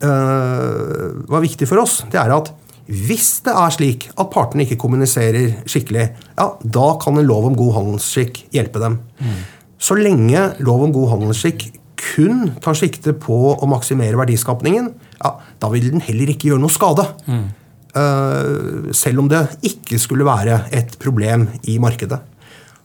var 0.05 1.41
viktig 1.41 1.65
for 1.73 1.89
oss, 1.89 2.03
det 2.13 2.21
er 2.21 2.37
at 2.37 2.53
hvis 2.87 3.43
det 3.47 3.53
er 3.55 3.75
slik 3.75 4.09
at 4.13 4.31
partene 4.33 4.65
ikke 4.67 4.81
kommuniserer 4.83 5.63
skikkelig, 5.71 6.09
ja, 6.39 6.49
da 6.63 6.89
kan 7.03 7.19
en 7.19 7.29
lov 7.29 7.47
om 7.51 7.59
god 7.59 7.77
handelsskikk 7.79 8.45
hjelpe 8.55 8.83
dem. 8.83 8.99
Mm. 9.23 9.39
Så 9.83 9.97
lenge 9.99 10.49
lov 10.63 10.85
om 10.87 10.95
god 10.95 11.15
handelsskikk 11.17 11.69
kun 12.03 12.53
tar 12.63 12.77
sikte 12.79 13.15
på 13.15 13.39
å 13.55 13.69
maksimere 13.71 14.19
verdiskapningen, 14.19 14.91
ja, 15.23 15.37
da 15.63 15.71
vil 15.73 15.93
den 15.93 16.03
heller 16.03 16.33
ikke 16.33 16.51
gjøre 16.51 16.65
noe 16.65 16.75
skade. 16.75 17.07
Mm. 17.31 17.47
Uh, 17.93 18.91
selv 18.97 19.21
om 19.21 19.29
det 19.29 19.45
ikke 19.69 20.01
skulle 20.01 20.27
være 20.27 20.63
et 20.75 20.97
problem 21.03 21.47
i 21.69 21.77
markedet. 21.83 22.19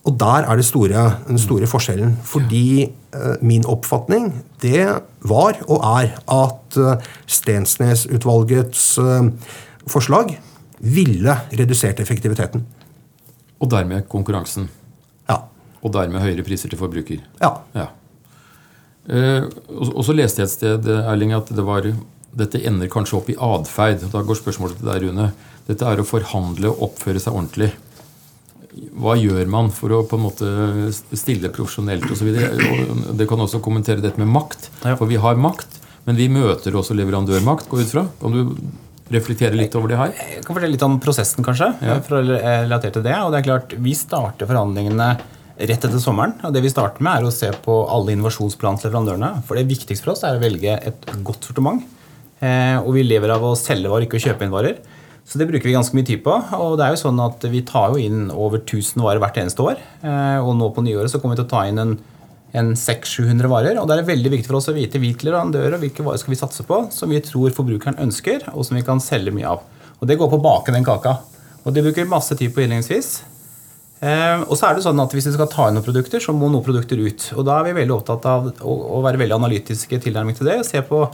Og 0.08 0.16
der 0.20 0.46
er 0.48 0.60
det 0.60 0.66
store, 0.68 1.04
den 1.28 1.40
store 1.40 1.68
forskjellen. 1.68 2.14
Fordi 2.28 2.88
uh, 3.16 3.36
min 3.42 3.66
oppfatning 3.68 4.30
det 4.64 4.86
var 5.28 5.60
og 5.68 5.82
er 5.84 6.14
at 6.32 6.78
uh, 6.80 7.10
Stensnes-utvalgets 7.28 8.86
forslag 9.92 10.36
ville 10.80 11.38
redusert 11.58 12.02
effektiviteten. 12.04 12.66
Og 13.58 13.72
dermed 13.72 14.06
konkurransen. 14.12 14.68
Ja. 15.30 15.42
Og 15.82 15.94
dermed 15.96 16.22
høyere 16.22 16.46
priser 16.46 16.70
til 16.70 16.80
forbruker. 16.80 17.24
Ja. 17.42 17.54
ja. 17.78 17.88
Eh, 19.08 19.48
og 19.80 20.04
så 20.06 20.16
leste 20.16 20.44
jeg 20.44 20.50
et 20.50 20.54
sted 20.54 20.88
Erling, 21.00 21.34
at 21.38 21.50
det 21.56 21.66
var, 21.66 21.88
dette 22.38 22.62
ender 22.68 22.92
kanskje 22.92 23.18
opp 23.20 23.32
i 23.34 23.40
atferd. 23.40 24.06
Da 24.14 24.24
går 24.26 24.40
spørsmålet 24.42 24.80
til 24.82 24.92
deg, 24.92 25.08
Rune. 25.08 25.32
Dette 25.68 25.90
er 25.90 26.00
å 26.00 26.08
forhandle 26.08 26.72
og 26.72 26.90
oppføre 26.92 27.22
seg 27.24 27.36
ordentlig. 27.36 27.74
Hva 28.98 29.16
gjør 29.18 29.48
man 29.50 29.72
for 29.74 29.94
å 29.96 30.04
på 30.06 30.20
en 30.20 30.26
måte 30.28 30.48
stille 31.18 31.50
profesjonelt 31.54 32.06
osv.? 32.14 32.30
Det 33.18 33.26
kan 33.30 33.42
også 33.42 33.62
kommentere 33.64 34.04
dette 34.04 34.22
med 34.22 34.30
makt. 34.30 34.70
For 34.86 35.10
vi 35.10 35.18
har 35.22 35.40
makt, 35.42 35.80
men 36.06 36.20
vi 36.20 36.30
møter 36.30 36.78
også 36.78 36.96
leverandørmakt, 36.98 37.72
går 37.72 37.84
ut 37.84 37.96
fra. 37.96 38.06
Kan 38.22 38.36
du 38.36 38.54
reflektere 39.14 39.56
litt 39.56 39.76
over 39.78 39.92
det 39.92 39.98
her? 40.00 40.14
Jeg 40.18 40.44
kan 40.46 40.56
fortelle 40.56 40.74
litt 40.76 40.86
om 40.86 41.00
prosessen, 41.04 41.46
kanskje. 41.46 41.72
Ja. 41.82 42.00
for 42.06 42.20
å 42.20 42.24
relatere 42.28 42.94
til 42.98 43.04
det. 43.04 43.16
Og 43.24 43.32
det 43.32 43.40
er 43.42 43.48
klart, 43.50 43.76
Vi 43.80 43.94
starter 43.96 44.50
forhandlingene 44.50 45.10
rett 45.58 45.86
etter 45.86 46.00
sommeren. 46.00 46.36
og 46.44 46.54
det 46.54 46.62
Vi 46.62 46.70
starter 46.70 47.02
med 47.02 47.22
er 47.22 47.28
å 47.28 47.34
se 47.34 47.50
på 47.52 47.78
alle 47.90 48.14
innovasjonsplanene 48.16 48.82
til 48.82 48.92
leverandørene. 48.92 49.44
For 49.44 49.56
Det 49.56 49.68
viktigste 49.68 50.04
for 50.04 50.12
oss 50.14 50.24
er 50.24 50.38
å 50.38 50.44
velge 50.44 50.78
et 50.86 51.06
godt 51.24 51.44
sortiment. 51.44 51.84
Eh, 52.42 52.78
og 52.78 52.94
vi 52.94 53.04
lever 53.04 53.32
av 53.34 53.42
å 53.42 53.56
selge 53.58 53.90
varer, 53.90 54.06
ikke 54.06 54.20
å 54.20 54.26
kjøpe 54.28 54.46
inn 54.46 54.54
varer. 54.54 54.78
Så 55.28 55.38
det 55.40 55.48
bruker 55.50 55.68
vi 55.68 55.74
ganske 55.76 55.96
mye 55.98 56.06
tid 56.08 56.24
på. 56.24 56.32
Og 56.56 56.78
det 56.78 56.86
er 56.86 56.94
jo 56.96 57.02
sånn 57.10 57.20
at 57.20 57.42
vi 57.52 57.62
tar 57.62 57.92
jo 57.92 57.98
inn 58.00 58.30
over 58.32 58.60
1000 58.60 59.02
varer 59.04 59.20
hvert 59.20 59.40
eneste 59.42 59.60
år. 59.66 59.78
Eh, 60.04 60.38
og 60.40 60.56
nå 60.56 60.70
på 60.74 60.84
nyåret 60.86 61.12
så 61.12 61.20
kommer 61.20 61.36
vi 61.36 61.42
til 61.44 61.50
å 61.50 61.52
ta 61.52 61.66
inn 61.68 61.80
en 61.80 61.98
en 62.56 62.74
600-700 62.76 63.52
varer. 63.52 63.80
og 63.80 63.88
Det 63.88 63.98
er 63.98 64.08
veldig 64.08 64.32
viktig 64.38 64.50
for 64.50 64.60
oss 64.60 64.70
å 64.72 64.76
vite 64.76 65.02
hvilke 65.02 65.28
leverandører 65.28 65.76
og 65.76 65.84
hvilke 65.84 66.06
varer 66.06 66.22
skal 66.22 66.34
vi 66.34 66.40
satse 66.40 66.66
på 66.68 66.84
som 66.94 67.12
vi 67.12 67.22
tror 67.24 67.56
forbrukeren 67.56 68.00
ønsker, 68.04 68.50
og 68.54 68.66
som 68.68 68.78
vi 68.80 68.86
kan 68.88 69.02
selge 69.04 69.34
mye 69.36 69.56
av. 69.56 69.66
Og 70.00 70.08
Det 70.08 70.18
går 70.18 70.30
på 70.32 70.40
å 70.40 70.46
bake 70.46 70.76
den 70.76 70.86
kaka. 70.86 71.18
Og 71.66 71.74
Det 71.74 71.84
bruker 71.84 72.04
vi 72.04 72.10
masse 72.10 72.36
tid 72.36 72.54
på 72.54 72.64
innledningsvis. 72.64 73.22
Eh, 74.00 74.44
og 74.46 74.54
så 74.54 74.68
er 74.68 74.76
det 74.78 74.84
sånn 74.86 75.00
at 75.02 75.10
Hvis 75.10 75.26
vi 75.26 75.34
skal 75.34 75.50
ta 75.50 75.68
inn 75.68 75.74
noen 75.74 75.86
produkter, 75.86 76.22
så 76.22 76.32
må 76.32 76.52
noen 76.52 76.64
produkter 76.64 77.02
ut. 77.02 77.32
Og 77.36 77.46
Da 77.46 77.60
er 77.60 77.66
vi 77.66 77.80
veldig 77.82 77.98
opptatt 77.98 78.26
av 78.30 78.52
å, 78.62 78.76
å 79.00 79.02
være 79.02 79.18
veldig 79.18 79.40
analytiske 79.40 80.00
tilnærming 80.00 80.38
til 80.38 80.48
det. 80.48 80.60
og 80.60 80.66
se 80.66 80.82
på 80.82 81.08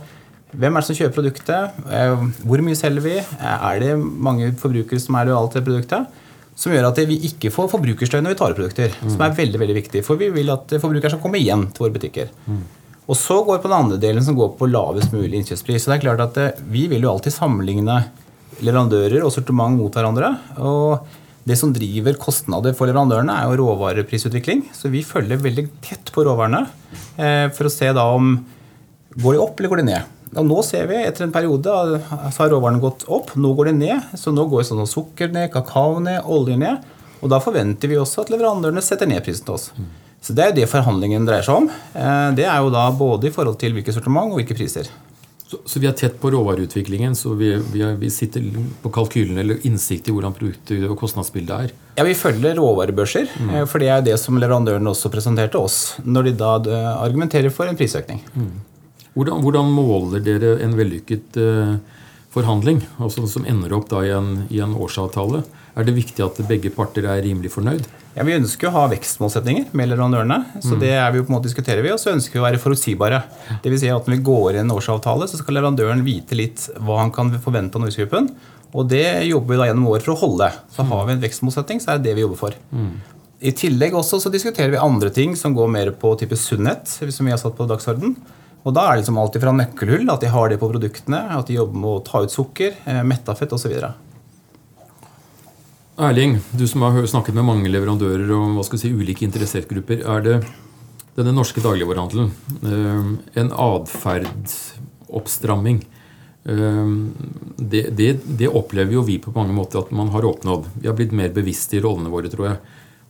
hvem 0.54 0.76
er 0.76 0.84
det 0.84 0.86
som 0.86 0.96
kjøper 0.96 1.16
produktet, 1.18 1.86
eh, 1.90 2.26
hvor 2.46 2.62
mye 2.62 2.78
selger 2.78 3.02
vi, 3.02 3.16
er 3.42 3.80
det 3.82 3.96
mange 3.98 4.52
forbrukere 4.54 5.02
som 5.02 5.16
er 5.16 5.32
lojale 5.32 5.50
til 5.50 5.66
produktet 5.66 6.20
som 6.56 6.74
gjør 6.74 6.90
at 6.92 7.02
vi 7.10 7.18
ikke 7.30 7.52
får 7.54 7.72
forbrukerstøy 7.72 8.22
når 8.22 8.36
vi 8.36 8.40
tar 8.40 8.54
ut 8.54 8.60
produkter. 8.60 8.94
Mm. 9.02 9.12
Som 9.16 9.26
er 9.26 9.38
veldig 9.40 9.62
veldig 9.62 9.78
viktig, 9.80 10.04
for 10.06 10.22
vi 10.22 10.30
vil 10.34 10.54
at 10.54 10.76
forbrukeren 10.76 11.16
skal 11.16 11.24
komme 11.24 11.42
igjen 11.42 11.68
til 11.74 11.86
våre 11.86 11.96
butikker. 11.96 12.30
Mm. 12.46 12.62
Og 13.04 13.20
så 13.20 13.40
går 13.44 13.60
på 13.60 13.72
den 13.72 13.80
andre 13.80 14.00
delen 14.00 14.24
som 14.24 14.38
går 14.38 14.54
på 14.60 14.70
lavest 14.70 15.12
mulig 15.16 15.42
innkjøpspris. 15.42 15.84
Så 15.84 15.92
det 15.92 15.98
er 15.98 16.06
klart 16.06 16.24
at 16.24 16.40
eh, 16.40 16.62
Vi 16.72 16.86
vil 16.92 17.04
jo 17.04 17.12
alltid 17.12 17.36
sammenligne 17.36 17.98
leverandører 18.64 19.26
og 19.26 19.34
sortiment 19.34 19.76
mot 19.80 19.94
hverandre. 19.94 20.38
og 20.62 21.20
det 21.44 21.58
som 21.60 21.74
driver 21.76 22.16
kostnader 22.16 22.72
for 22.78 22.88
leverandørene, 22.88 23.34
er 23.36 23.50
jo 23.52 23.66
råvareprisutvikling. 23.66 24.62
Så 24.72 24.88
vi 24.94 25.04
følger 25.04 25.42
veldig 25.44 25.66
tett 25.84 26.12
på 26.16 26.24
råvarene 26.24 26.62
eh, 27.20 27.50
for 27.52 27.68
å 27.68 27.74
se 27.74 27.90
da 27.92 28.06
om 28.16 28.38
går 29.20 29.36
de 29.36 29.42
opp 29.44 29.60
eller 29.60 29.74
går 29.74 29.82
de 29.82 29.88
ned. 29.90 30.13
Og 30.38 30.48
nå 30.48 30.60
ser 30.66 30.88
vi 30.90 31.00
etter 31.02 31.28
en 31.28 31.34
periode 31.34 31.74
så 32.04 32.44
har 32.44 32.52
råvarene 32.54 32.82
gått 32.84 33.06
opp. 33.12 33.36
Nå 33.40 33.54
går 33.58 33.72
det 33.72 33.76
ned. 33.80 34.14
Så 34.20 34.34
nå 34.36 34.48
går 34.52 34.66
sånn 34.68 34.86
sukker 34.90 35.34
ned, 35.34 35.52
kakao 35.54 36.00
ned, 36.04 36.22
olje 36.26 36.58
ned. 36.60 36.84
Og 37.24 37.32
da 37.32 37.40
forventer 37.44 37.92
vi 37.92 38.00
også 38.00 38.26
at 38.26 38.34
leverandørene 38.34 38.84
setter 38.84 39.08
ned 39.10 39.24
prisen 39.24 39.48
til 39.48 39.56
oss. 39.56 39.70
Så 40.24 40.36
det 40.36 40.44
er 40.44 40.52
jo 40.52 40.60
det 40.62 40.70
forhandlingen 40.72 41.26
dreier 41.28 41.44
seg 41.44 41.64
om. 41.64 41.72
Eh, 41.72 42.30
det 42.38 42.46
er 42.48 42.60
jo 42.64 42.72
da 42.72 42.86
både 42.96 43.28
i 43.28 43.34
forhold 43.36 43.60
til 43.60 43.76
hvilke 43.76 43.96
sortiment 43.96 44.32
og 44.32 44.40
hvilke 44.40 44.56
priser. 44.56 44.88
Så, 45.44 45.60
så 45.68 45.80
vi 45.84 45.88
er 45.90 45.96
tett 46.00 46.16
på 46.22 46.32
råvareutviklingen, 46.34 47.16
så 47.20 47.36
vi, 47.38 47.52
vi, 47.74 47.84
vi 48.00 48.12
sitter 48.12 48.46
på 48.82 48.92
kalkylen 48.96 49.38
eller 49.44 49.60
innsikt 49.68 50.08
i 50.10 50.16
hvordan 50.16 50.36
produktet 50.36 50.88
og 50.88 50.96
kostnadsbildet 51.00 51.68
er? 51.68 51.74
Ja, 52.00 52.08
Vi 52.08 52.16
følger 52.18 52.56
råvarebørser, 52.58 53.28
mm. 53.36 53.52
Eh, 53.52 53.66
for 53.70 53.84
det 53.84 53.92
er 53.94 54.06
det 54.08 54.16
som 54.22 54.40
leverandørene 54.40 54.96
også 54.96 55.12
presenterte 55.14 55.60
oss 55.60 55.98
når 56.04 56.30
de 56.30 56.38
da 56.40 56.54
argumenterer 56.96 57.52
for 57.54 57.70
en 57.70 57.80
prisøkning. 57.80 58.24
Mm. 58.34 58.54
Hvordan, 59.14 59.44
hvordan, 59.46 59.74
måler 59.74 60.24
dere 60.26 60.56
en 60.66 60.74
vellykket 60.78 61.38
uh, 61.38 61.76
forhandling, 62.34 62.82
altså 62.98 63.28
som 63.30 63.46
ender 63.46 63.76
opp 63.78 63.92
i 64.02 64.10
en, 64.14 64.48
i, 64.50 64.62
en, 64.64 64.74
årsavtale? 64.74 65.44
Er 65.78 65.86
det 65.86 65.96
viktig 65.98 66.22
at 66.26 66.40
begge 66.50 66.70
parter 66.74 67.06
er 67.10 67.22
rimelig 67.26 67.52
fornøyd? 67.54 67.86
Ja, 68.14 68.26
Vi 68.26 68.36
ønsker 68.36 68.70
å 68.70 68.74
ha 68.76 68.88
vekstmålsetninger 68.92 69.72
med 69.74 69.90
leverandørene. 69.90 70.40
så 70.62 70.76
mm. 70.76 70.82
det 70.82 70.92
er 70.98 71.14
vi 71.14 71.22
på 71.22 71.32
en 71.32 71.38
måte 71.38 71.50
diskuterer 71.50 71.82
vi, 71.86 71.94
Og 71.94 72.02
så 72.02 72.14
ønsker 72.14 72.38
vi 72.38 72.42
å 72.42 72.46
være 72.46 72.62
forutsigbare. 72.62 73.22
Det 73.64 73.72
vil 73.74 73.82
si 73.82 73.90
at 73.90 74.06
Når 74.06 74.18
vi 74.18 74.26
går 74.30 74.58
i 74.58 74.62
en 74.62 74.74
årsavtale, 74.74 75.30
så 75.30 75.42
skal 75.42 75.58
leverandøren 75.58 76.06
vite 76.06 76.38
litt 76.38 76.68
hva 76.78 77.00
han 77.02 77.14
kan 77.14 77.34
forvente 77.42 77.78
av 77.78 77.86
Norgesgruppen. 77.86 78.30
Og 78.74 78.90
det 78.90 79.26
jobber 79.30 79.54
vi 79.54 79.62
da 79.62 79.70
gjennom 79.70 79.90
år 79.94 80.06
for 80.06 80.14
å 80.14 80.22
holde. 80.22 80.50
Så 80.74 80.86
har 80.90 81.10
vi 81.10 81.16
en 81.16 81.26
vekstmålsetting, 81.26 81.82
så 81.82 81.94
er 81.94 82.02
det 82.02 82.10
det 82.10 82.16
vi 82.18 82.26
jobber 82.26 82.40
for. 82.40 82.58
Mm. 82.74 82.94
I 83.44 83.52
tillegg 83.60 83.98
også 83.98 84.22
så 84.24 84.32
diskuterer 84.34 84.72
vi 84.74 84.82
andre 84.82 85.10
ting 85.14 85.36
som 85.38 85.54
går 85.58 85.70
mer 85.70 85.92
på 86.00 86.14
type 86.22 86.38
sunnhet, 86.40 86.88
som 86.90 87.28
vi 87.28 87.34
har 87.34 87.42
satt 87.42 87.58
på 87.58 87.68
dagsorden. 87.70 88.16
Og 88.64 88.76
da 88.76 88.88
er 88.88 88.96
det 88.96 89.04
liksom 89.04 89.20
alltid 89.20 89.44
fra 89.44 89.54
nøkkelhull, 89.56 90.08
at 90.14 90.24
de 90.24 90.32
har 90.32 90.50
det 90.50 90.60
på 90.62 90.72
produktene, 90.72 91.20
at 91.36 91.50
de 91.50 91.58
jobber 91.58 91.84
med 91.84 91.92
å 91.92 92.04
ta 92.08 92.24
ut 92.24 92.32
sukker, 92.32 92.78
mettafett 92.86 93.10
metafett 93.10 93.56
osv. 93.58 93.74
Erling, 95.94 96.40
du 96.58 96.66
som 96.68 96.82
har 96.82 97.06
snakket 97.06 97.36
med 97.38 97.46
mange 97.46 97.70
leverandører 97.70 98.26
og 98.34 98.56
hva 98.58 98.64
skal 98.66 98.80
si, 98.82 98.90
ulike 98.90 99.22
interessentgrupper. 99.28 100.02
Er 100.10 100.22
det 100.26 100.42
denne 101.14 101.30
norske 101.36 101.62
dagligvarehandelen 101.62 102.32
eh, 102.66 103.12
en 103.44 103.52
atferdsoppstramming? 103.52 105.86
Eh, 106.50 106.90
det, 107.62 107.94
det, 108.00 108.26
det, 108.26 108.50
opplever 108.50 108.94
jo 108.98 109.06
vi 109.06 109.22
på 109.22 109.30
mange 109.36 109.54
måter 109.54 109.78
at 109.84 109.92
man 109.94 110.10
har 110.16 110.26
oppnådd. 110.26 110.66
Vi 110.80 110.88
har 110.90 110.98
blitt 110.98 111.14
mer 111.14 111.30
bevisste 111.36 111.78
i 111.78 111.84
rollene 111.84 112.10
våre, 112.14 112.30
tror 112.32 112.46
jeg. 112.50 112.58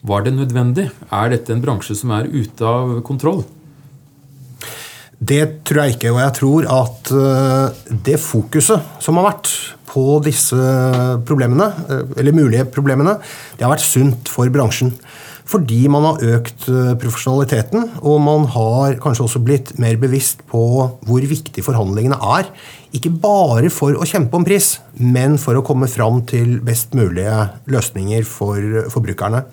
Var 0.03 0.19
det 0.25 0.33
nødvendig? 0.36 0.86
Er 1.07 1.29
dette 1.31 1.53
en 1.55 1.63
bransje 1.63 1.95
som 1.95 2.12
er 2.17 2.27
ute 2.33 2.63
av 2.67 3.00
kontroll? 3.07 3.48
Det 5.24 5.44
tror 5.68 5.84
jeg 5.84 5.96
ikke. 5.96 6.12
Og 6.13 6.22
jeg 6.24 6.36
tror 6.39 6.70
at 6.74 7.13
eh, 7.15 7.84
det 8.10 8.20
fokuset 8.22 9.03
som 9.03 9.20
har 9.20 9.30
vært 9.32 9.51
på 9.94 10.18
disse 10.25 10.58
problemene, 11.27 11.70
eh, 11.88 12.15
eller 12.20 12.36
mulige 12.36 12.65
problemene, 12.74 13.20
det 13.58 13.65
har 13.65 13.74
vært 13.75 13.86
sunt 13.86 14.32
for 14.32 14.50
bransjen. 14.53 14.94
Fordi 15.48 15.82
man 15.92 16.08
har 16.08 16.24
økt 16.38 16.68
eh, 16.72 16.94
profesjonaliteten, 17.00 17.89
og 18.01 18.20
man 18.24 18.48
har 18.56 18.98
kanskje 19.03 19.27
også 19.27 19.44
blitt 19.44 19.74
mer 19.82 20.00
bevisst 20.01 20.44
på 20.50 20.63
hvor 21.06 21.30
viktig 21.30 21.65
forhandlingene 21.65 22.20
er. 22.38 22.50
Ikke 22.96 23.12
bare 23.12 23.72
for 23.74 23.96
å 23.96 24.08
kjempe 24.08 24.39
om 24.39 24.48
pris, 24.48 24.77
men 24.98 25.38
for 25.42 25.60
å 25.60 25.65
komme 25.65 25.92
fram 25.92 26.24
til 26.30 26.58
best 26.65 26.96
mulige 26.98 27.36
løsninger 27.72 28.27
for 28.27 28.88
forbrukerne. 28.94 29.44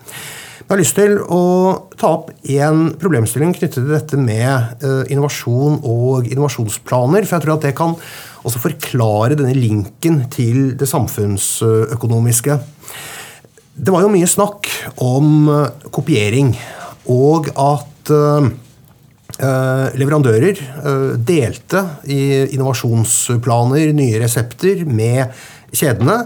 Jeg 0.71 0.77
har 0.77 0.85
lyst 0.85 0.95
til 1.01 1.17
å 1.35 1.45
ta 1.99 2.13
opp 2.15 2.29
en 2.47 2.93
problemstilling 3.03 3.57
knyttet 3.57 3.73
til 3.75 3.89
dette 3.91 4.15
med 4.15 4.85
eh, 4.87 5.01
innovasjon 5.11 5.81
og 5.83 6.29
innovasjonsplaner. 6.31 7.27
For 7.27 7.35
jeg 7.35 7.43
tror 7.43 7.57
at 7.57 7.65
det 7.67 7.73
kan 7.75 7.97
også 8.47 8.63
forklare 8.63 9.35
denne 9.35 9.57
linken 9.59 10.21
til 10.31 10.77
det 10.79 10.87
samfunnsøkonomiske. 10.87 12.61
Det 13.83 13.91
var 13.91 14.07
jo 14.07 14.13
mye 14.15 14.31
snakk 14.31 14.71
om 15.03 15.51
eh, 15.51 15.91
kopiering, 15.91 16.55
og 17.11 17.51
at 17.51 18.15
uh, 18.15 18.47
leverandører 19.99 20.63
delte 21.19 21.83
i 22.07 22.23
innovasjonsplaner, 22.55 23.91
nye 23.97 24.23
resepter, 24.23 24.87
med 24.87 25.35
kjedene. 25.75 26.21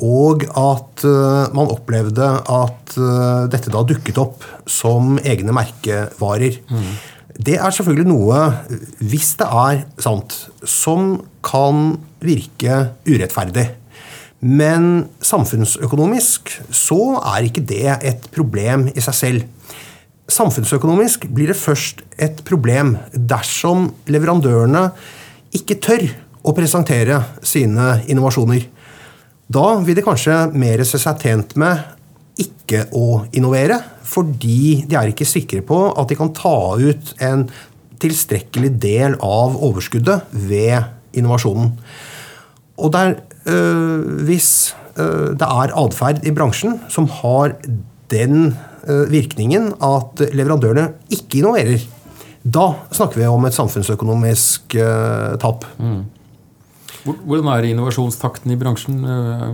Og 0.00 0.46
at 0.48 1.04
uh, 1.04 1.50
man 1.56 1.72
opplevde 1.72 2.28
at 2.40 2.96
dette 3.52 3.70
da 3.70 3.84
dukket 3.86 4.18
opp 4.18 4.44
som 4.68 5.18
egne 5.22 5.54
merkevarer. 5.54 6.56
Mm. 6.72 6.92
Det 7.40 7.54
er 7.56 7.72
selvfølgelig 7.72 8.08
noe, 8.10 8.40
hvis 8.98 9.34
det 9.40 9.46
er 9.46 9.84
sant, 10.02 10.34
som 10.66 11.20
kan 11.46 11.94
virke 12.20 12.82
urettferdig. 13.08 13.68
Men 14.40 15.06
samfunnsøkonomisk 15.24 16.52
så 16.72 17.00
er 17.34 17.46
ikke 17.46 17.64
det 17.68 17.86
et 18.08 18.28
problem 18.32 18.88
i 18.92 19.04
seg 19.04 19.16
selv. 19.16 19.46
Samfunnsøkonomisk 20.30 21.26
blir 21.34 21.50
det 21.52 21.58
først 21.58 22.02
et 22.20 22.40
problem 22.48 22.94
dersom 23.12 23.90
leverandørene 24.08 24.88
ikke 25.56 25.80
tør 25.82 26.06
å 26.46 26.54
presentere 26.56 27.18
sine 27.44 27.98
innovasjoner. 28.08 28.64
Da 29.50 29.80
vil 29.82 29.98
de 29.98 30.04
kanskje 30.06 30.34
mer 30.54 30.82
se 30.86 30.98
seg 31.02 31.24
tjent 31.24 31.56
med 31.58 31.80
ikke 32.40 32.84
å 32.94 33.24
innovere, 33.34 33.80
fordi 34.06 34.84
de 34.86 34.98
er 34.98 35.10
ikke 35.10 35.26
sikre 35.26 35.62
på 35.66 35.78
at 35.90 36.10
de 36.10 36.18
kan 36.18 36.30
ta 36.36 36.76
ut 36.78 37.10
en 37.26 37.48
tilstrekkelig 38.00 38.70
del 38.80 39.16
av 39.18 39.58
overskuddet 39.58 40.30
ved 40.30 41.18
innovasjonen. 41.18 41.72
Og 42.80 42.92
der, 42.94 43.16
øh, 43.50 44.22
hvis 44.28 44.72
øh, 44.96 45.34
det 45.34 45.48
er 45.48 45.74
atferd 45.82 46.22
i 46.24 46.32
bransjen 46.32 46.78
som 46.88 47.10
har 47.20 47.56
den 48.10 48.54
øh, 48.86 49.10
virkningen 49.10 49.72
at 49.82 50.22
leverandørene 50.30 50.92
ikke 51.10 51.42
innoverer, 51.42 51.82
da 52.40 52.70
snakker 52.94 53.20
vi 53.20 53.26
om 53.28 53.44
et 53.44 53.58
samfunnsøkonomisk 53.58 54.78
tap. 55.42 55.66
Mm. 55.76 56.06
Hvordan 57.04 57.48
er 57.54 57.68
innovasjonstakten 57.70 58.52
i 58.52 58.58
bransjen? 58.60 58.98
Eh, 59.04 59.44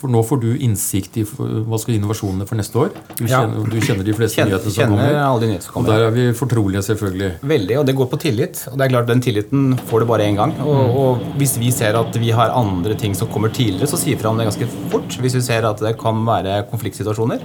for 0.00 0.12
Nå 0.12 0.22
får 0.26 0.42
du 0.42 0.48
innsikt 0.56 1.18
i 1.20 1.24
hva 1.24 1.80
skal 1.80 1.96
innovasjonene 1.96 2.46
for 2.48 2.60
neste 2.60 2.82
år. 2.82 2.92
Du 3.18 3.24
kjenner, 3.24 3.64
du 3.64 3.78
kjenner 3.80 4.06
de 4.06 4.16
fleste 4.16 4.40
kjenner, 4.40 4.58
nyhetene 4.58 4.74
som 4.74 4.94
kommer. 4.94 5.18
Alle 5.22 5.46
de 5.46 5.60
som 5.64 5.76
kommer. 5.76 5.88
Og 5.88 5.92
Der 5.92 6.06
er 6.06 6.14
vi 6.16 6.26
fortrolige, 6.38 6.84
selvfølgelig. 6.90 7.30
Veldig, 7.54 7.78
og 7.80 7.88
det 7.88 7.96
går 8.00 8.10
på 8.12 8.20
tillit. 8.26 8.62
Og 8.72 8.78
det 8.78 8.86
er 8.86 8.94
klart 8.94 9.08
Den 9.08 9.24
tilliten 9.24 9.72
får 9.88 10.04
du 10.04 10.10
bare 10.12 10.28
én 10.28 10.38
gang. 10.38 10.54
Og, 10.64 10.78
mm. 10.78 11.00
og, 11.02 11.26
Hvis 11.40 11.56
vi 11.62 11.72
ser 11.74 11.98
at 11.98 12.20
vi 12.20 12.30
har 12.34 12.54
andre 12.56 12.94
ting 12.98 13.16
som 13.16 13.30
kommer 13.32 13.52
tidligere, 13.54 13.88
så 13.88 14.00
sier 14.00 14.16
vi 14.16 14.22
fra 14.22 14.32
om 14.32 14.40
det 14.40 14.48
ganske 14.50 14.70
fort. 14.92 15.20
Hvis 15.22 15.38
vi 15.40 15.44
ser 15.44 15.68
at 15.68 15.80
det 15.84 15.96
kan 16.00 16.24
være 16.26 16.62
konfliktsituasjoner. 16.72 17.44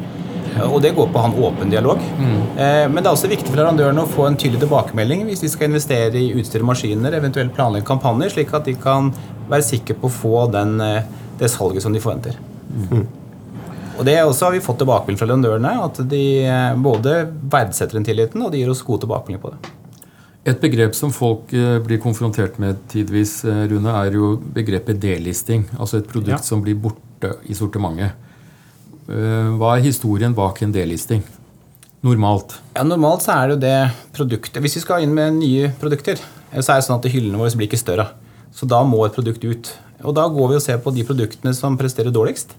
Og 0.62 0.80
det 0.84 0.94
går 0.96 1.08
på 1.10 1.18
å 1.18 1.24
ha 1.24 1.30
en 1.32 1.38
åpen 1.48 1.72
dialog. 1.72 2.02
Mm. 2.20 2.40
Men 2.94 3.00
det 3.00 3.08
er 3.08 3.14
også 3.16 3.30
viktig 3.32 3.50
for 3.50 3.58
leverandørene 3.58 4.04
å 4.04 4.10
få 4.10 4.28
en 4.28 4.38
tydelig 4.38 4.62
tilbakemelding 4.62 5.26
hvis 5.28 5.42
de 5.44 5.50
skal 5.52 5.72
investere 5.72 6.20
i 6.20 6.32
utstyr 6.38 6.62
og 6.62 6.70
maskiner, 6.70 7.16
eventuelt 7.18 7.56
planlegge 7.56 7.88
kampanjer, 7.88 8.34
slik 8.36 8.54
at 8.54 8.68
de 8.70 8.76
kan 8.78 9.10
være 9.50 9.66
sikre 9.66 9.98
på 10.00 10.10
å 10.10 10.14
få 10.14 10.46
den, 10.54 10.80
eh, 10.82 11.04
det 11.40 11.50
salget 11.52 11.84
som 11.84 11.94
de 11.94 12.02
forventer. 12.04 12.38
Mm. 12.70 13.08
Og 13.98 14.06
Det 14.06 14.18
også 14.24 14.46
har 14.46 14.52
vi 14.52 14.60
fått 14.60 14.80
tilbakemelding 14.82 15.20
fra 15.20 15.28
leverandørene, 15.30 15.74
at 15.86 16.02
de 16.10 16.24
eh, 16.46 16.76
både 16.76 17.16
verdsetter 17.30 18.00
den 18.00 18.06
tilliten 18.08 18.42
og 18.42 18.52
de 18.52 18.62
gir 18.62 18.70
oss 18.70 18.82
gode 18.82 19.06
tilbakemeldinger 19.06 19.42
på 19.44 19.54
det. 19.54 19.74
Et 20.46 20.60
begrep 20.60 20.96
som 20.96 21.12
folk 21.16 21.54
blir 21.86 22.02
konfrontert 22.04 22.58
med 22.60 22.76
tidvis, 22.92 23.46
Rune, 23.46 23.94
er 23.96 24.12
jo 24.12 24.34
begrepet 24.36 25.00
delisting. 25.00 25.64
Altså 25.80 26.02
et 26.02 26.10
produkt 26.10 26.36
ja. 26.36 26.44
som 26.44 26.60
blir 26.60 26.76
borte 26.76 27.38
i 27.48 27.56
sortimentet. 27.56 28.12
Eh, 29.10 29.50
hva 29.60 29.76
er 29.76 29.84
historien 29.84 30.36
bak 30.36 30.62
en 30.64 30.72
delisting? 30.72 31.24
Normalt? 32.04 32.56
Ja, 32.76 32.84
normalt 32.88 33.24
så 33.26 33.34
er 33.36 33.48
det 33.48 33.56
jo 33.56 33.62
det 33.64 33.78
produktet 34.16 34.60
Hvis 34.64 34.78
vi 34.78 34.84
skal 34.84 35.04
inn 35.04 35.14
med 35.16 35.38
nye 35.40 35.72
produkter, 35.80 36.20
eh, 36.52 36.62
så 36.62 36.74
er 36.74 36.82
det 36.82 36.88
sånn 36.88 37.00
at 37.00 37.12
hyllene 37.12 37.40
våre 37.40 37.52
blir 37.56 37.68
ikke 37.68 37.82
større. 37.82 38.10
Så 38.54 38.68
da 38.70 38.84
må 38.88 39.04
et 39.06 39.16
produkt 39.16 39.44
ut. 39.44 39.72
Og 40.04 40.16
da 40.16 40.28
går 40.28 40.52
vi 40.52 40.60
og 40.60 40.64
ser 40.64 40.80
på 40.84 40.94
de 40.96 41.04
produktene 41.08 41.54
som 41.56 41.78
presterer 41.80 42.16
dårligst. 42.16 42.56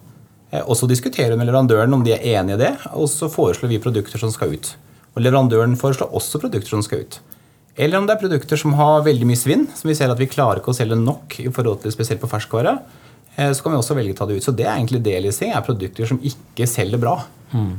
Eh, 0.52 0.62
og 0.62 0.76
så 0.76 0.88
diskuterer 0.88 1.32
vi 1.32 1.40
med 1.40 1.48
leverandøren 1.48 1.92
om 1.96 2.04
de 2.04 2.12
er 2.12 2.24
enig 2.36 2.58
i 2.58 2.62
det, 2.64 2.72
og 2.92 3.08
så 3.08 3.30
foreslår 3.32 3.72
vi 3.72 3.80
produkter 3.80 4.20
som 4.20 4.32
skal 4.32 4.52
ut. 4.52 4.74
Og 5.14 5.22
leverandøren 5.22 5.78
foreslår 5.80 6.12
også 6.12 6.42
produkter 6.42 6.76
som 6.76 6.82
skal 6.84 7.06
ut. 7.06 7.20
Eller 7.76 7.98
om 7.98 8.06
det 8.06 8.14
er 8.14 8.20
produkter 8.20 8.60
som 8.60 8.76
har 8.78 9.02
veldig 9.02 9.26
mye 9.26 9.38
svinn, 9.38 9.64
som 9.74 9.88
vi 9.88 9.96
ser 9.98 10.12
at 10.12 10.20
vi 10.20 10.30
klarer 10.30 10.60
ikke 10.60 10.70
å 10.70 10.76
selge 10.76 10.98
nok 10.98 11.40
i 11.42 11.48
forhold 11.50 11.82
til 11.82 11.94
spesielt 11.94 12.20
på 12.22 12.30
ferskvare. 12.30 12.78
Eh, 13.36 13.50
så 13.52 13.64
kan 13.64 13.74
vi 13.74 13.80
også 13.80 13.96
velge 13.98 14.14
å 14.14 14.20
ta 14.20 14.28
det 14.30 14.38
ut. 14.38 14.46
Så 14.46 14.54
det 14.56 14.68
er 14.68 14.76
egentlig 14.76 15.02
delisting 15.04 15.54
er 15.54 15.66
produkter 15.66 16.08
som 16.10 16.22
ikke 16.22 16.68
selger 16.70 17.02
bra. 17.02 17.18
Mm. 17.54 17.74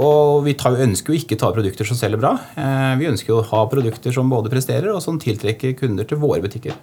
Og 0.00 0.46
vi 0.46 0.54
tar, 0.56 0.78
ønsker 0.80 1.12
jo 1.12 1.20
ikke 1.20 1.36
å 1.36 1.42
ta 1.42 1.50
produkter 1.52 1.84
som 1.88 1.98
selger 1.98 2.20
bra. 2.20 2.32
Eh, 2.56 2.94
vi 3.00 3.08
ønsker 3.10 3.34
jo 3.34 3.42
å 3.42 3.48
ha 3.50 3.66
produkter 3.68 4.14
som 4.14 4.30
både 4.32 4.52
presterer, 4.52 4.88
og 4.94 5.02
som 5.04 5.20
tiltrekker 5.20 5.76
kunder 5.76 6.08
til 6.08 6.20
våre 6.22 6.40
butikker. 6.44 6.76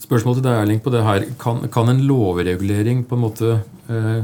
Spørsmålet 0.00 0.40
til 0.40 0.46
deg, 0.48 0.58
Erling, 0.58 0.80
på 0.84 0.92
det 0.92 1.04
her. 1.06 1.26
Kan, 1.40 1.62
kan 1.72 1.88
en 1.92 2.04
lovregulering 2.08 3.04
på 3.08 3.16
en 3.16 3.24
måte 3.24 3.54
eh, 3.88 4.22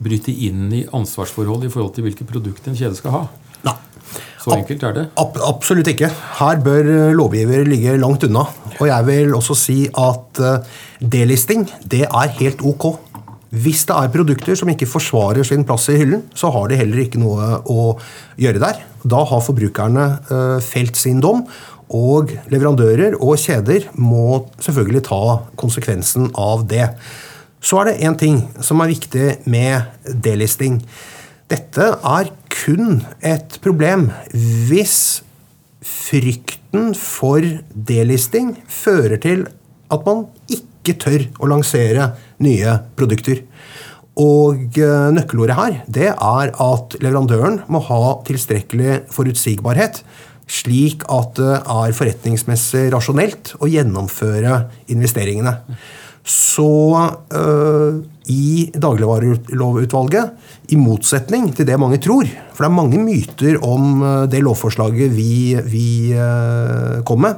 bryte 0.00 0.32
inn 0.32 0.68
i 0.76 0.84
ansvarsforhold 0.96 1.66
i 1.66 1.72
forhold 1.72 1.94
til 1.96 2.08
hvilke 2.08 2.26
produkter 2.28 2.72
en 2.72 2.78
kjede 2.78 2.98
skal 2.98 3.16
ha? 3.16 3.22
Nei. 3.66 3.76
Så 4.40 4.54
enkelt 4.56 4.84
er 4.88 4.96
det? 4.96 5.06
Ab 5.20 5.36
absolutt 5.44 5.90
ikke. 5.92 6.08
Her 6.38 6.60
bør 6.64 7.12
lovgiver 7.16 7.66
ligge 7.68 7.98
langt 8.00 8.24
unna. 8.24 8.46
Og 8.80 8.88
jeg 8.88 9.06
vil 9.06 9.34
også 9.36 9.56
si 9.58 9.78
at 9.88 10.40
eh, 10.40 10.76
delisting, 11.00 11.66
det 11.84 12.06
er 12.08 12.36
helt 12.38 12.64
ok. 12.64 12.86
Hvis 13.50 13.82
det 13.88 13.96
er 13.98 14.12
produkter 14.14 14.56
som 14.56 14.70
ikke 14.70 14.88
forsvarer 14.88 15.44
sin 15.44 15.66
plass 15.66 15.88
i 15.90 15.98
hyllen, 15.98 16.22
så 16.38 16.52
har 16.54 16.70
de 16.70 16.78
heller 16.78 17.02
ikke 17.02 17.20
noe 17.20 17.58
å 17.68 17.96
gjøre 18.40 18.62
der. 18.62 18.80
Da 19.02 19.24
har 19.26 19.42
forbrukerne 19.42 20.04
uh, 20.30 20.58
felt 20.62 20.94
sin 21.00 21.18
dom, 21.24 21.42
og 21.90 22.30
leverandører 22.52 23.16
og 23.18 23.40
kjeder 23.42 23.88
må 23.98 24.44
selvfølgelig 24.62 25.02
ta 25.08 25.22
konsekvensen 25.58 26.28
av 26.38 26.62
det. 26.70 26.86
Så 27.58 27.80
er 27.80 27.90
det 27.90 28.06
én 28.06 28.14
ting 28.20 28.38
som 28.62 28.78
er 28.84 28.92
viktig 28.92 29.26
med 29.50 30.14
delisting. 30.22 30.78
Dette 31.50 31.88
er 31.98 32.30
kun 32.50 33.02
et 33.24 33.58
problem 33.64 34.08
hvis 34.68 35.22
frykten 35.86 36.92
for 36.98 37.44
delisting 37.72 38.54
fører 38.70 39.20
til 39.22 39.46
at 39.90 40.06
man 40.06 40.26
ikke 40.52 40.96
tør 41.00 41.26
å 41.40 41.48
lansere 41.50 42.12
nye 42.42 42.76
produkter. 42.98 43.42
Og 44.20 44.78
eh, 44.78 45.10
nøkkelordet 45.14 45.56
her 45.56 45.78
det 45.88 46.10
er 46.10 46.52
at 46.52 46.98
leverandøren 47.00 47.62
må 47.72 47.80
ha 47.86 48.18
tilstrekkelig 48.26 49.04
forutsigbarhet, 49.14 50.02
slik 50.50 51.06
at 51.12 51.36
det 51.38 51.56
er 51.60 51.96
forretningsmessig 51.96 52.88
rasjonelt 52.94 53.54
å 53.62 53.70
gjennomføre 53.70 54.64
investeringene. 54.90 55.54
Så 56.30 56.70
øh, 57.34 58.02
i 58.30 58.70
dagligvarelovutvalget, 58.70 60.30
i 60.70 60.78
motsetning 60.78 61.50
til 61.56 61.66
det 61.66 61.78
mange 61.80 61.98
tror 61.98 62.28
For 62.54 62.64
det 62.64 62.70
er 62.70 62.76
mange 62.76 63.00
myter 63.02 63.58
om 63.66 64.02
øh, 64.02 64.30
det 64.30 64.42
lovforslaget 64.46 65.16
vi, 65.16 65.58
vi 65.66 66.14
øh, 66.14 67.02
kom 67.02 67.26
med. 67.26 67.34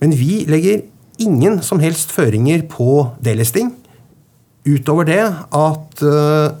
Men 0.00 0.12
vi 0.12 0.44
legger 0.48 0.82
ingen 1.20 1.60
som 1.64 1.80
helst 1.80 2.12
føringer 2.12 2.66
på 2.68 3.08
delisting. 3.24 3.76
utover 4.68 5.04
det 5.08 5.22
at 5.56 6.02
uh, 6.04 6.52